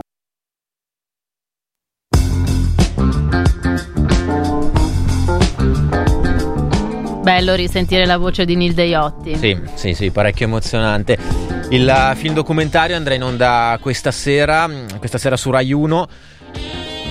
Bello 7.21 7.53
risentire 7.53 8.05
la 8.05 8.17
voce 8.17 8.45
di 8.45 8.55
Nilde 8.55 8.85
Iotti. 8.85 9.35
Sì, 9.35 9.61
sì, 9.75 9.93
sì, 9.93 10.09
parecchio 10.09 10.47
emozionante. 10.47 11.17
Il 11.69 11.87
uh, 11.87 12.15
film 12.15 12.33
documentario 12.33 12.95
andrà 12.95 13.13
in 13.13 13.21
onda 13.21 13.77
questa 13.79 14.09
sera, 14.09 14.67
questa 14.97 15.19
sera 15.19 15.37
su 15.37 15.51
Rai 15.51 15.71
1. 15.71 16.07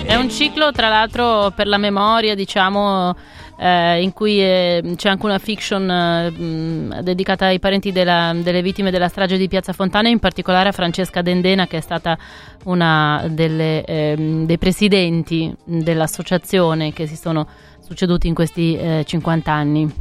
È 0.05 0.17
un 0.17 0.29
ciclo, 0.29 0.73
tra 0.73 0.89
l'altro, 0.89 1.53
per 1.55 1.69
la 1.69 1.77
memoria, 1.77 2.35
diciamo, 2.35 3.15
eh, 3.59 4.01
in 4.01 4.13
cui 4.13 4.41
eh, 4.41 4.95
c'è 4.97 5.09
anche 5.09 5.27
una 5.27 5.39
fiction 5.39 5.91
eh, 5.91 6.31
mh, 6.31 7.01
dedicata 7.01 7.47
ai 7.47 7.59
parenti 7.59 7.91
della, 7.91 8.33
delle 8.35 8.63
vittime 8.63 8.91
della 8.91 9.09
strage 9.09 9.37
di 9.37 9.49
Piazza 9.49 9.73
Fontana, 9.73 10.09
in 10.09 10.21
particolare 10.21 10.69
a 10.69 10.73
Francesca 10.73 11.23
Dendena, 11.23 11.67
che 11.67 11.79
è 11.79 11.81
stata 11.81 12.17
una 12.65 13.27
delle, 13.29 13.85
ehm, 13.85 14.47
dei 14.47 14.59
presidenti 14.59 15.53
dell'associazione 15.65 16.93
che 16.93 17.07
si 17.07 17.17
sono 17.17 17.47
succeduti 17.81 18.29
in 18.29 18.35
questi 18.35 18.79
50 19.05 19.53
anni. 19.53 19.93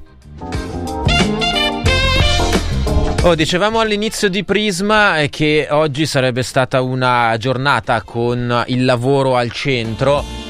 Oh, 3.24 3.36
dicevamo 3.36 3.80
all'inizio 3.80 4.30
di 4.30 4.44
Prisma 4.44 5.16
che 5.30 5.68
oggi 5.70 6.06
sarebbe 6.06 6.44
stata 6.44 6.82
una 6.82 7.36
giornata 7.38 8.02
con 8.04 8.64
il 8.68 8.86
lavoro 8.86 9.36
al 9.36 9.52
centro. 9.52 10.47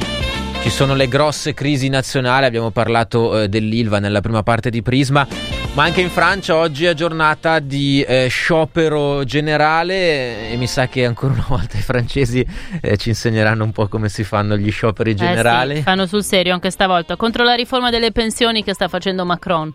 Ci 0.67 0.73
sono 0.73 0.95
le 0.95 1.07
grosse 1.07 1.53
crisi 1.53 1.87
nazionali, 1.87 2.45
abbiamo 2.45 2.71
parlato 2.71 3.39
eh, 3.39 3.47
dell'Ilva 3.47 3.99
nella 3.99 4.19
prima 4.19 4.43
parte 4.43 4.69
di 4.69 4.81
Prisma, 4.81 5.25
ma 5.71 5.83
anche 5.83 6.01
in 6.01 6.09
Francia 6.09 6.57
oggi 6.57 6.83
è 6.83 6.93
giornata 6.93 7.59
di 7.59 8.01
eh, 8.01 8.27
sciopero 8.27 9.23
generale 9.23 10.49
e 10.49 10.57
mi 10.57 10.67
sa 10.67 10.89
che 10.89 11.05
ancora 11.05 11.35
una 11.35 11.45
volta 11.47 11.77
i 11.77 11.81
francesi 11.81 12.45
eh, 12.81 12.97
ci 12.97 13.07
insegneranno 13.07 13.63
un 13.63 13.71
po' 13.71 13.87
come 13.87 14.09
si 14.09 14.25
fanno 14.25 14.57
gli 14.57 14.69
scioperi 14.69 15.15
generali. 15.15 15.77
Sì, 15.77 15.81
fanno 15.83 16.05
sul 16.05 16.25
serio 16.25 16.53
anche 16.53 16.69
stavolta, 16.69 17.15
contro 17.15 17.45
la 17.45 17.53
riforma 17.53 17.89
delle 17.89 18.11
pensioni 18.11 18.61
che 18.61 18.73
sta 18.73 18.89
facendo 18.89 19.23
Macron. 19.23 19.73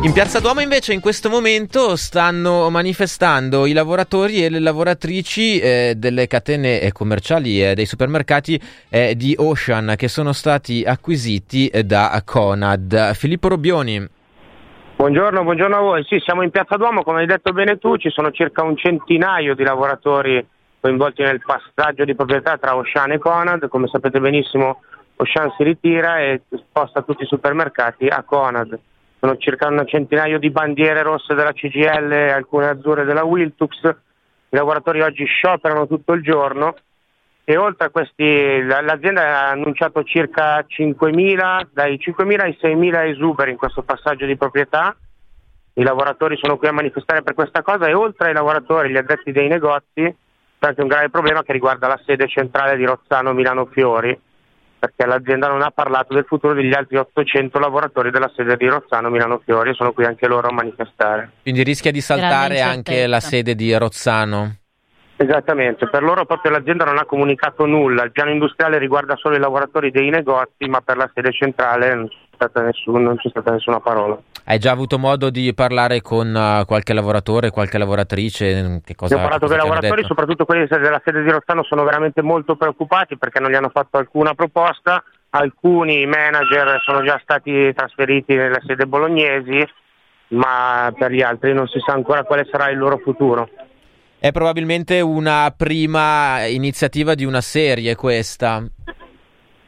In 0.00 0.12
Piazza 0.12 0.38
Duomo 0.38 0.60
invece 0.60 0.92
in 0.92 1.00
questo 1.00 1.28
momento 1.28 1.96
stanno 1.96 2.70
manifestando 2.70 3.66
i 3.66 3.72
lavoratori 3.72 4.44
e 4.44 4.48
le 4.48 4.60
lavoratrici 4.60 5.58
eh, 5.58 5.94
delle 5.96 6.28
catene 6.28 6.92
commerciali 6.92 7.60
e 7.60 7.74
dei 7.74 7.84
supermercati 7.84 8.60
eh, 8.90 9.16
di 9.16 9.34
Ocean 9.36 9.94
che 9.96 10.06
sono 10.06 10.32
stati 10.32 10.84
acquisiti 10.86 11.66
eh, 11.66 11.82
da 11.82 12.22
Conad. 12.24 13.12
Filippo 13.14 13.48
Robbioni. 13.48 14.08
Buongiorno, 14.94 15.42
buongiorno 15.42 15.76
a 15.76 15.80
voi. 15.80 16.04
Sì, 16.04 16.20
siamo 16.20 16.42
in 16.42 16.52
Piazza 16.52 16.76
Duomo, 16.76 17.02
come 17.02 17.22
hai 17.22 17.26
detto 17.26 17.52
bene 17.52 17.78
tu, 17.78 17.96
ci 17.96 18.10
sono 18.10 18.30
circa 18.30 18.62
un 18.62 18.76
centinaio 18.76 19.56
di 19.56 19.64
lavoratori 19.64 20.46
coinvolti 20.78 21.22
nel 21.22 21.42
passaggio 21.44 22.04
di 22.04 22.14
proprietà 22.14 22.56
tra 22.56 22.76
Ocean 22.76 23.10
e 23.10 23.18
Conad. 23.18 23.66
Come 23.66 23.88
sapete 23.88 24.20
benissimo 24.20 24.80
Ocean 25.16 25.52
si 25.56 25.64
ritira 25.64 26.20
e 26.20 26.42
sposta 26.56 27.02
tutti 27.02 27.24
i 27.24 27.26
supermercati 27.26 28.06
a 28.06 28.22
Conad 28.22 28.78
sono 29.20 29.36
circa 29.36 29.66
un 29.68 29.84
centinaio 29.86 30.38
di 30.38 30.50
bandiere 30.50 31.02
rosse 31.02 31.34
della 31.34 31.52
CGL 31.52 32.12
e 32.12 32.30
alcune 32.30 32.68
azzurre 32.68 33.04
della 33.04 33.24
Wiltux. 33.24 33.82
I 34.50 34.56
lavoratori 34.56 35.00
oggi 35.00 35.24
scioperano 35.24 35.86
tutto 35.86 36.12
il 36.12 36.22
giorno 36.22 36.76
e 37.44 37.56
oltre 37.56 37.86
a 37.86 37.90
questi 37.90 38.62
la- 38.62 38.80
l'azienda 38.80 39.22
ha 39.22 39.50
annunciato 39.50 40.02
circa 40.04 40.64
5.000, 40.66 41.68
dai 41.72 41.98
5.000 41.98 42.42
ai 42.42 42.56
6.000 42.60 43.08
esuberi 43.08 43.50
in 43.50 43.56
questo 43.56 43.82
passaggio 43.82 44.26
di 44.26 44.36
proprietà. 44.36 44.94
I 45.74 45.82
lavoratori 45.82 46.36
sono 46.36 46.56
qui 46.56 46.68
a 46.68 46.72
manifestare 46.72 47.22
per 47.22 47.34
questa 47.34 47.62
cosa 47.62 47.86
e 47.86 47.94
oltre 47.94 48.28
ai 48.28 48.34
lavoratori, 48.34 48.90
gli 48.90 48.96
addetti 48.96 49.32
dei 49.32 49.48
negozi, 49.48 50.02
c'è 50.58 50.66
anche 50.66 50.80
un 50.80 50.88
grave 50.88 51.08
problema 51.08 51.42
che 51.42 51.52
riguarda 51.52 51.86
la 51.86 52.00
sede 52.04 52.26
centrale 52.28 52.76
di 52.76 52.84
Rozzano 52.84 53.32
Milano 53.32 53.66
Fiori, 53.66 54.18
perché 54.78 55.06
l'azienda 55.06 55.48
non 55.48 55.62
ha 55.62 55.70
parlato 55.70 56.14
del 56.14 56.24
futuro 56.26 56.54
degli 56.54 56.72
altri 56.72 56.96
800 56.96 57.58
lavoratori 57.58 58.10
della 58.10 58.30
sede 58.34 58.56
di 58.56 58.66
Rozzano 58.66 59.10
Milano 59.10 59.40
Fiori 59.44 59.70
e 59.70 59.74
sono 59.74 59.92
qui 59.92 60.04
anche 60.04 60.26
loro 60.26 60.48
a 60.48 60.52
manifestare. 60.52 61.30
Quindi 61.42 61.62
rischia 61.62 61.90
di 61.90 62.00
saltare 62.00 62.60
anche 62.60 63.06
la 63.06 63.20
sede 63.20 63.54
di 63.54 63.76
Rozzano. 63.76 64.56
Esattamente, 65.20 65.88
per 65.88 66.04
loro 66.04 66.24
proprio 66.24 66.52
l'azienda 66.52 66.84
non 66.84 66.96
ha 66.96 67.04
comunicato 67.04 67.66
nulla, 67.66 68.04
il 68.04 68.12
piano 68.12 68.30
industriale 68.30 68.78
riguarda 68.78 69.16
solo 69.16 69.34
i 69.34 69.40
lavoratori 69.40 69.90
dei 69.90 70.10
negozi, 70.10 70.68
ma 70.68 70.80
per 70.80 70.96
la 70.96 71.10
sede 71.12 71.32
centrale 71.32 71.92
non 71.92 72.06
c'è 72.06 72.16
stata, 72.36 72.62
nessun- 72.62 73.02
non 73.02 73.16
c'è 73.16 73.28
stata 73.28 73.50
nessuna 73.50 73.80
parola. 73.80 74.16
Hai 74.50 74.58
già 74.58 74.70
avuto 74.70 74.98
modo 74.98 75.28
di 75.28 75.52
parlare 75.52 76.00
con 76.00 76.34
eh, 76.34 76.64
qualche 76.64 76.94
lavoratore, 76.94 77.50
qualche 77.50 77.76
lavoratrice? 77.76 78.80
Che 78.82 78.94
cosa, 78.94 79.14
Io 79.14 79.20
ho 79.20 79.22
parlato 79.22 79.46
con 79.46 79.56
i 79.56 79.58
lavoratori, 79.58 80.04
soprattutto 80.04 80.46
quelli 80.46 80.66
della 80.66 81.02
sede 81.04 81.22
di 81.22 81.30
Rozzano, 81.30 81.62
sono 81.64 81.84
veramente 81.84 82.22
molto 82.22 82.56
preoccupati 82.56 83.18
perché 83.18 83.40
non 83.40 83.50
gli 83.50 83.56
hanno 83.56 83.68
fatto 83.68 83.98
alcuna 83.98 84.32
proposta, 84.32 85.04
alcuni 85.28 86.06
manager 86.06 86.80
sono 86.82 87.04
già 87.04 87.20
stati 87.22 87.74
trasferiti 87.74 88.36
nelle 88.36 88.62
sede 88.66 88.86
bolognesi, 88.86 89.62
ma 90.28 90.90
per 90.96 91.12
gli 91.12 91.20
altri 91.20 91.52
non 91.52 91.66
si 91.66 91.78
sa 91.84 91.92
ancora 91.92 92.24
quale 92.24 92.48
sarà 92.50 92.70
il 92.70 92.78
loro 92.78 92.96
futuro. 93.04 93.50
È 94.18 94.32
probabilmente 94.32 95.02
una 95.02 95.52
prima 95.54 96.46
iniziativa 96.46 97.14
di 97.14 97.26
una 97.26 97.42
serie 97.42 97.94
questa. 97.96 98.64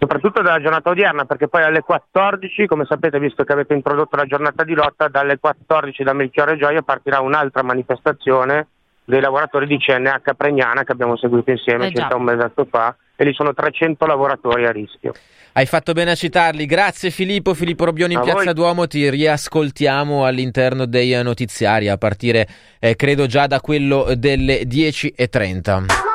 Soprattutto 0.00 0.40
dalla 0.40 0.62
giornata 0.62 0.88
odierna, 0.88 1.26
perché 1.26 1.46
poi 1.46 1.62
alle 1.62 1.82
14, 1.82 2.66
come 2.66 2.86
sapete, 2.86 3.18
visto 3.18 3.44
che 3.44 3.52
avete 3.52 3.74
introdotto 3.74 4.16
la 4.16 4.24
giornata 4.24 4.64
di 4.64 4.72
lotta, 4.72 5.08
dalle 5.08 5.38
14 5.38 6.02
da 6.02 6.14
Melchiorre 6.14 6.56
Gioia 6.56 6.80
partirà 6.80 7.20
un'altra 7.20 7.62
manifestazione 7.62 8.66
dei 9.04 9.20
lavoratori 9.20 9.66
di 9.66 9.76
CNH 9.76 10.34
Pregnana 10.36 10.84
che 10.84 10.92
abbiamo 10.92 11.16
seguito 11.16 11.50
insieme 11.50 11.88
Eh 11.88 11.92
circa 11.92 12.16
un 12.16 12.22
mesetto 12.22 12.66
fa 12.70 12.96
e 13.16 13.24
lì 13.24 13.34
sono 13.34 13.52
300 13.52 14.06
lavoratori 14.06 14.64
a 14.64 14.70
rischio. 14.70 15.12
Hai 15.52 15.66
fatto 15.66 15.92
bene 15.92 16.12
a 16.12 16.14
citarli. 16.14 16.64
Grazie 16.64 17.10
Filippo, 17.10 17.52
Filippo 17.52 17.84
Robbioni 17.84 18.14
in 18.14 18.20
A 18.20 18.22
Piazza 18.22 18.44
voi. 18.44 18.54
Duomo. 18.54 18.86
Ti 18.86 19.10
riascoltiamo 19.10 20.24
all'interno 20.24 20.86
dei 20.86 21.12
eh, 21.12 21.22
notiziari 21.22 21.88
a 21.88 21.98
partire, 21.98 22.46
eh, 22.78 22.96
credo, 22.96 23.26
già 23.26 23.46
da 23.46 23.60
quello 23.60 24.14
delle 24.16 24.62
10.30. 24.62 26.09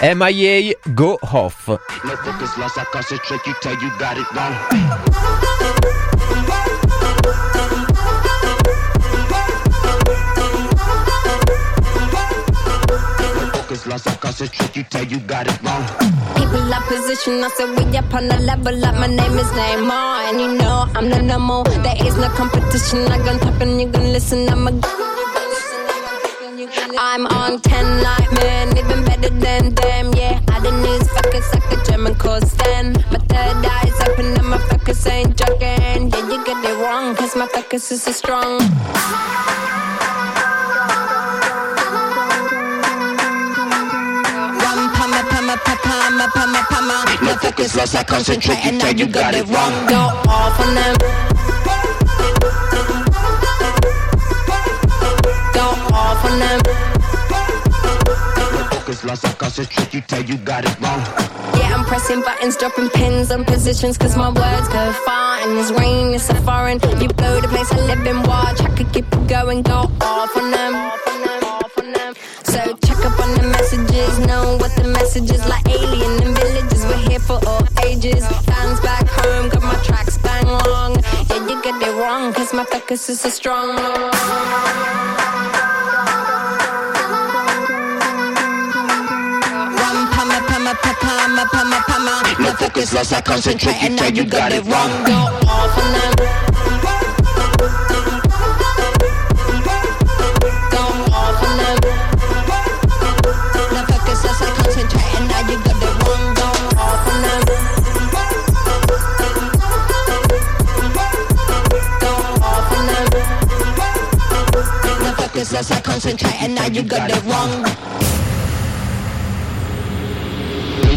MIA 0.00 0.74
Go 0.94 1.18
Off. 1.24 1.66
No 1.66 1.76
lost, 2.56 2.78
I 2.78 2.84
concentrate, 2.84 3.44
you 3.44 3.54
tell 3.60 3.74
you 3.82 3.90
got 3.98 4.16
it 4.16 4.30
wrong. 4.30 4.52
No 13.34 13.50
focus 13.50 13.86
lost, 13.88 14.06
I 14.06 14.14
concentrate, 14.14 14.76
you 14.76 14.84
tell 14.84 15.04
you 15.04 15.18
got 15.18 15.48
it 15.48 15.62
wrong. 15.64 15.82
People 16.36 16.72
up 16.72 16.84
position, 16.84 17.42
I 17.42 17.48
said 17.56 17.76
we 17.76 17.96
up 17.96 18.14
on 18.14 18.28
the 18.28 18.38
level 18.38 18.84
up. 18.84 18.94
My 18.94 19.08
name 19.08 19.36
is 19.36 19.48
Neymar, 19.50 20.30
and 20.30 20.40
you 20.40 20.58
know 20.58 20.86
I'm 20.94 21.10
the 21.10 21.20
number. 21.20 21.68
There 21.82 22.06
is 22.06 22.16
no 22.16 22.28
competition. 22.28 23.00
I 23.10 23.18
gon' 23.24 23.40
top 23.40 23.60
and 23.60 23.80
you 23.80 23.88
gon' 23.88 24.12
listen. 24.12 24.48
I'm 24.48 24.68
a. 24.68 25.07
I'm 26.60 27.24
on 27.28 27.60
10 27.60 28.02
like 28.02 28.32
man, 28.32 28.76
even 28.76 29.04
better 29.04 29.30
than 29.30 29.74
them, 29.74 30.12
yeah. 30.14 30.40
I 30.48 30.58
news 30.58 31.06
fuckers 31.06 31.54
like 31.54 31.70
a 31.70 31.84
German 31.88 32.16
called 32.16 32.48
Stan. 32.48 32.94
My 33.12 33.18
third 33.30 33.64
eye's 33.64 34.00
open 34.08 34.26
and 34.36 34.48
my 34.48 34.58
focus 34.58 35.06
ain't 35.06 35.36
joking. 35.36 36.10
Yeah, 36.10 36.28
you 36.28 36.44
get 36.44 36.64
it 36.64 36.76
wrong, 36.82 37.14
cause 37.14 37.36
my 37.36 37.46
focus 37.46 37.92
is 37.92 38.02
so 38.02 38.10
strong. 38.10 38.58
Pama 44.98 45.22
pama 45.30 45.56
pa 45.64 45.76
pama. 45.84 47.04
No 47.22 47.36
focus 47.36 47.76
lost, 47.76 47.94
I 47.94 48.02
concentrate, 48.02 48.66
and 48.66 48.78
now 48.78 48.90
you 48.90 49.06
got 49.06 49.34
it 49.34 49.46
wrong. 49.46 49.86
Go 49.86 50.10
off 50.28 50.58
on 50.58 50.74
them. 50.74 51.27
I 59.04 59.32
concentrate, 59.34 59.94
you 59.94 60.00
tell 60.00 60.22
you 60.24 60.36
got 60.38 60.64
it 60.64 60.80
wrong. 60.80 61.00
Yeah, 61.56 61.76
I'm 61.76 61.84
pressing 61.84 62.20
buttons, 62.20 62.56
dropping 62.56 62.88
pins 62.90 63.30
on 63.30 63.44
positions, 63.44 63.96
cause 63.96 64.16
my 64.16 64.28
words 64.28 64.68
go 64.68 64.92
far. 65.06 65.38
And 65.38 65.56
this 65.56 65.70
rain 65.70 66.14
is 66.14 66.24
so 66.24 66.34
foreign. 66.42 66.80
You 67.00 67.08
blow 67.08 67.40
the 67.40 67.46
place 67.46 67.70
I 67.72 67.80
live 67.86 68.04
in, 68.04 68.22
watch. 68.24 68.60
I 68.60 68.74
could 68.74 68.92
keep 68.92 69.08
going, 69.28 69.62
go 69.62 69.88
off 70.00 70.36
on 70.36 70.50
them. 70.50 70.74
So 72.44 72.58
check 72.84 72.98
up 73.06 73.18
on 73.20 73.34
the 73.34 73.48
messages, 73.52 74.18
know 74.26 74.56
what 74.56 74.74
the 74.74 74.88
message 74.88 75.30
is 75.30 75.46
like 75.46 75.66
alien 75.68 76.22
in 76.22 76.34
villages. 76.34 76.84
We're 76.84 77.08
here 77.08 77.20
for 77.20 77.38
all 77.46 77.62
ages. 77.86 78.26
Fans 78.50 78.80
back 78.80 79.06
home, 79.06 79.48
got 79.48 79.62
my 79.62 79.76
tracks 79.84 80.18
bang 80.18 80.44
long. 80.44 80.96
Yeah, 81.30 81.46
you 81.46 81.62
get 81.62 81.80
it 81.80 81.94
wrong, 82.00 82.32
cause 82.32 82.52
my 82.52 82.64
focus 82.64 83.08
is 83.08 83.20
so 83.20 83.28
strong. 83.28 83.76
Focus 92.54 92.92
lost, 92.92 93.12
I 93.12 93.20
concentrate, 93.20 93.82
and 93.82 93.96
now 93.96 94.06
you 94.06 94.24
got 94.24 94.52
it 94.52 94.64
wrong. 94.64 95.04
Go 95.04 95.12
off 95.12 95.78
on 95.78 95.92
them. 95.92 96.12
Go 100.70 100.78
off 101.14 101.42
on 101.42 101.56
them. 101.58 101.78
No 103.74 103.82
focus 103.84 104.24
lost, 104.24 104.42
I 115.72 115.80
concentrate, 115.80 116.42
and 116.42 116.54
now 116.54 116.66
you 116.66 116.82
got 116.82 117.10
it 117.10 117.24
wrong. 117.24 117.97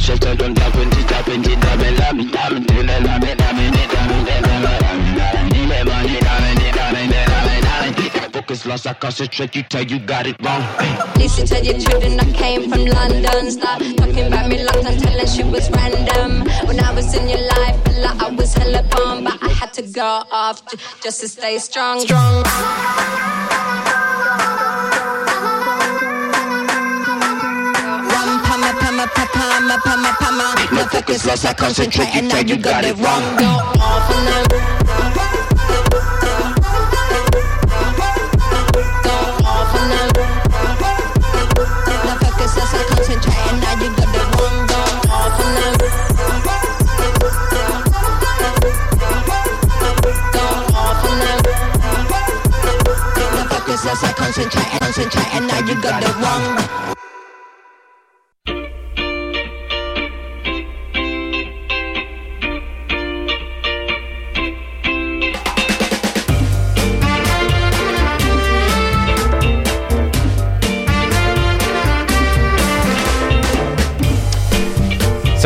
Dice 0.01 0.17
che 0.17 0.33
non 0.33 0.51
da 0.53 0.63
quindi 0.71 1.03
da 1.05 1.21
quindi 1.23 1.55
da 1.59 1.75
me 1.75 1.95
la 1.95 2.11
mi 2.11 2.27
da 2.27 2.49
mi 2.49 2.59
dile 2.65 2.99
la 3.01 3.19
me 3.19 3.35
da 3.35 3.53
me 3.53 3.69
ne 3.69 3.85
da 3.85 4.01
me 4.07 4.21
ne 4.23 4.41
da 4.41 4.57
me 4.57 4.77
da 4.79 4.93
me 4.95 5.13
da 5.13 5.43
me 5.43 5.49
dile 5.51 5.83
mani 5.83 6.17
da 6.17 6.39
me 6.39 6.53
ne 6.55 6.71
da 6.71 6.91
me 6.91 7.05
ne 7.05 7.23
da 7.25 7.41
me 7.45 7.59
da 7.61 7.85
me 7.85 8.29
Focus 8.31 8.65
lost, 8.65 8.87
I 8.87 8.93
concentrate, 8.95 9.55
you 9.55 9.61
tell 9.61 9.83
you 9.83 9.99
got 9.99 10.25
it 10.25 10.35
wrong. 10.41 10.63
Listen 11.17 11.45
to 11.45 11.63
your 11.63 11.77
children, 11.77 12.19
I 12.19 12.31
came 12.31 12.67
from 12.71 12.85
London. 12.85 13.51
Stop 13.51 13.79
talking 13.97 14.25
about 14.25 14.49
me 14.49 14.63
like 14.63 14.83
I'm 14.83 14.97
telling 14.97 15.27
she 15.27 15.43
was 15.43 15.69
random. 15.69 16.47
When 16.65 16.79
I 16.79 16.91
was 16.95 17.13
in 17.13 17.27
your 17.29 17.37
life, 17.55 17.77
felt 17.83 17.97
like 17.99 18.21
I 18.23 18.29
was 18.31 18.53
hella 18.55 18.81
bomb, 18.89 19.23
but 19.25 19.37
I 19.43 19.49
had 19.49 19.71
to 19.73 19.83
go 19.83 20.23
off 20.31 20.65
j- 20.71 20.79
just 21.03 21.21
to 21.21 21.27
stay 21.27 21.59
strong. 21.59 21.99
Strong. 21.99 22.43
Focus 30.91 31.25
lost, 31.25 31.45
I 31.45 31.53
concentrate, 31.53 32.13
and 32.15 32.27
now 32.27 32.39
you 32.39 32.57
got 32.57 32.83
it 32.83 32.95
wrong. 32.97 33.23
Go 33.37 33.45
off 33.45 34.11
on 34.15 34.25
them. 34.25 34.45
Go 39.01 39.15
off 39.47 39.73
on 39.75 39.89
them. 39.89 40.09
No 42.05 42.13
focus 53.49 53.85
lost, 53.85 54.03
I 54.03 54.13
concentrate, 54.13 54.79
concentrate, 54.79 55.35
and 55.35 55.47
now 55.47 55.59
you 55.65 55.81
got 55.81 56.03
it 56.03 56.15
wrong. 56.17 57.00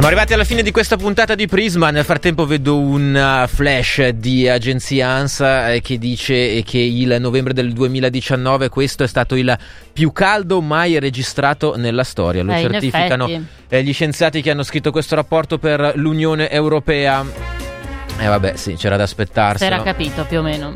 Siamo 0.06 0.20
arrivati 0.20 0.40
alla 0.40 0.48
fine 0.48 0.62
di 0.62 0.70
questa 0.70 0.98
puntata 0.98 1.34
di 1.34 1.48
Prisma. 1.48 1.90
Nel 1.90 2.04
frattempo 2.04 2.46
vedo 2.46 2.78
un 2.78 3.16
uh, 3.16 3.48
flash 3.48 4.10
di 4.10 4.48
agenzia 4.48 5.10
ANSA 5.10 5.72
eh, 5.72 5.82
che 5.82 5.98
dice 5.98 6.62
che 6.62 6.78
il 6.78 7.18
novembre 7.20 7.54
del 7.54 7.74
2019 7.74 8.70
questo 8.70 9.04
è 9.04 9.08
stato 9.08 9.34
il 9.34 9.58
più 9.92 10.12
caldo 10.12 10.62
mai 10.62 11.00
registrato 11.00 11.76
nella 11.76 12.04
storia. 12.04 12.44
Lo 12.44 12.54
Eh, 12.54 12.60
certificano 12.60 13.28
eh, 13.68 13.84
gli 13.84 13.94
scienziati 13.94 14.44
che 14.44 14.52
hanno 14.52 14.62
scritto 14.62 14.92
questo 14.92 15.16
rapporto 15.16 15.58
per 15.58 15.94
l'Unione 15.96 16.52
Europea. 16.52 17.26
E 18.20 18.28
vabbè, 18.28 18.58
sì, 18.58 18.76
c'era 18.76 18.98
da 18.98 19.08
Si 19.58 19.66
era 19.66 19.82
capito 19.82 20.24
più 20.26 20.38
o 20.38 20.42
meno. 20.44 20.76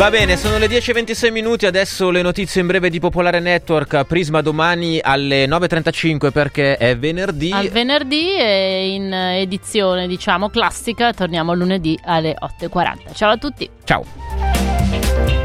Va 0.00 0.08
bene, 0.08 0.38
sono 0.38 0.56
le 0.56 0.66
10.26 0.66 1.30
minuti, 1.30 1.66
adesso 1.66 2.08
le 2.08 2.22
notizie 2.22 2.62
in 2.62 2.66
breve 2.68 2.88
di 2.88 2.98
Popolare 2.98 3.38
Network, 3.38 4.04
Prisma 4.04 4.40
domani 4.40 4.98
alle 4.98 5.44
9.35 5.44 6.32
perché 6.32 6.78
è 6.78 6.96
venerdì. 6.96 7.52
Al 7.52 7.68
venerdì 7.68 8.34
e 8.34 8.94
in 8.94 9.12
edizione, 9.12 10.08
diciamo, 10.08 10.48
classica, 10.48 11.12
torniamo 11.12 11.52
lunedì 11.52 12.00
alle 12.02 12.34
8.40. 12.34 13.12
Ciao 13.12 13.32
a 13.32 13.36
tutti. 13.36 13.68
Ciao. 13.84 15.39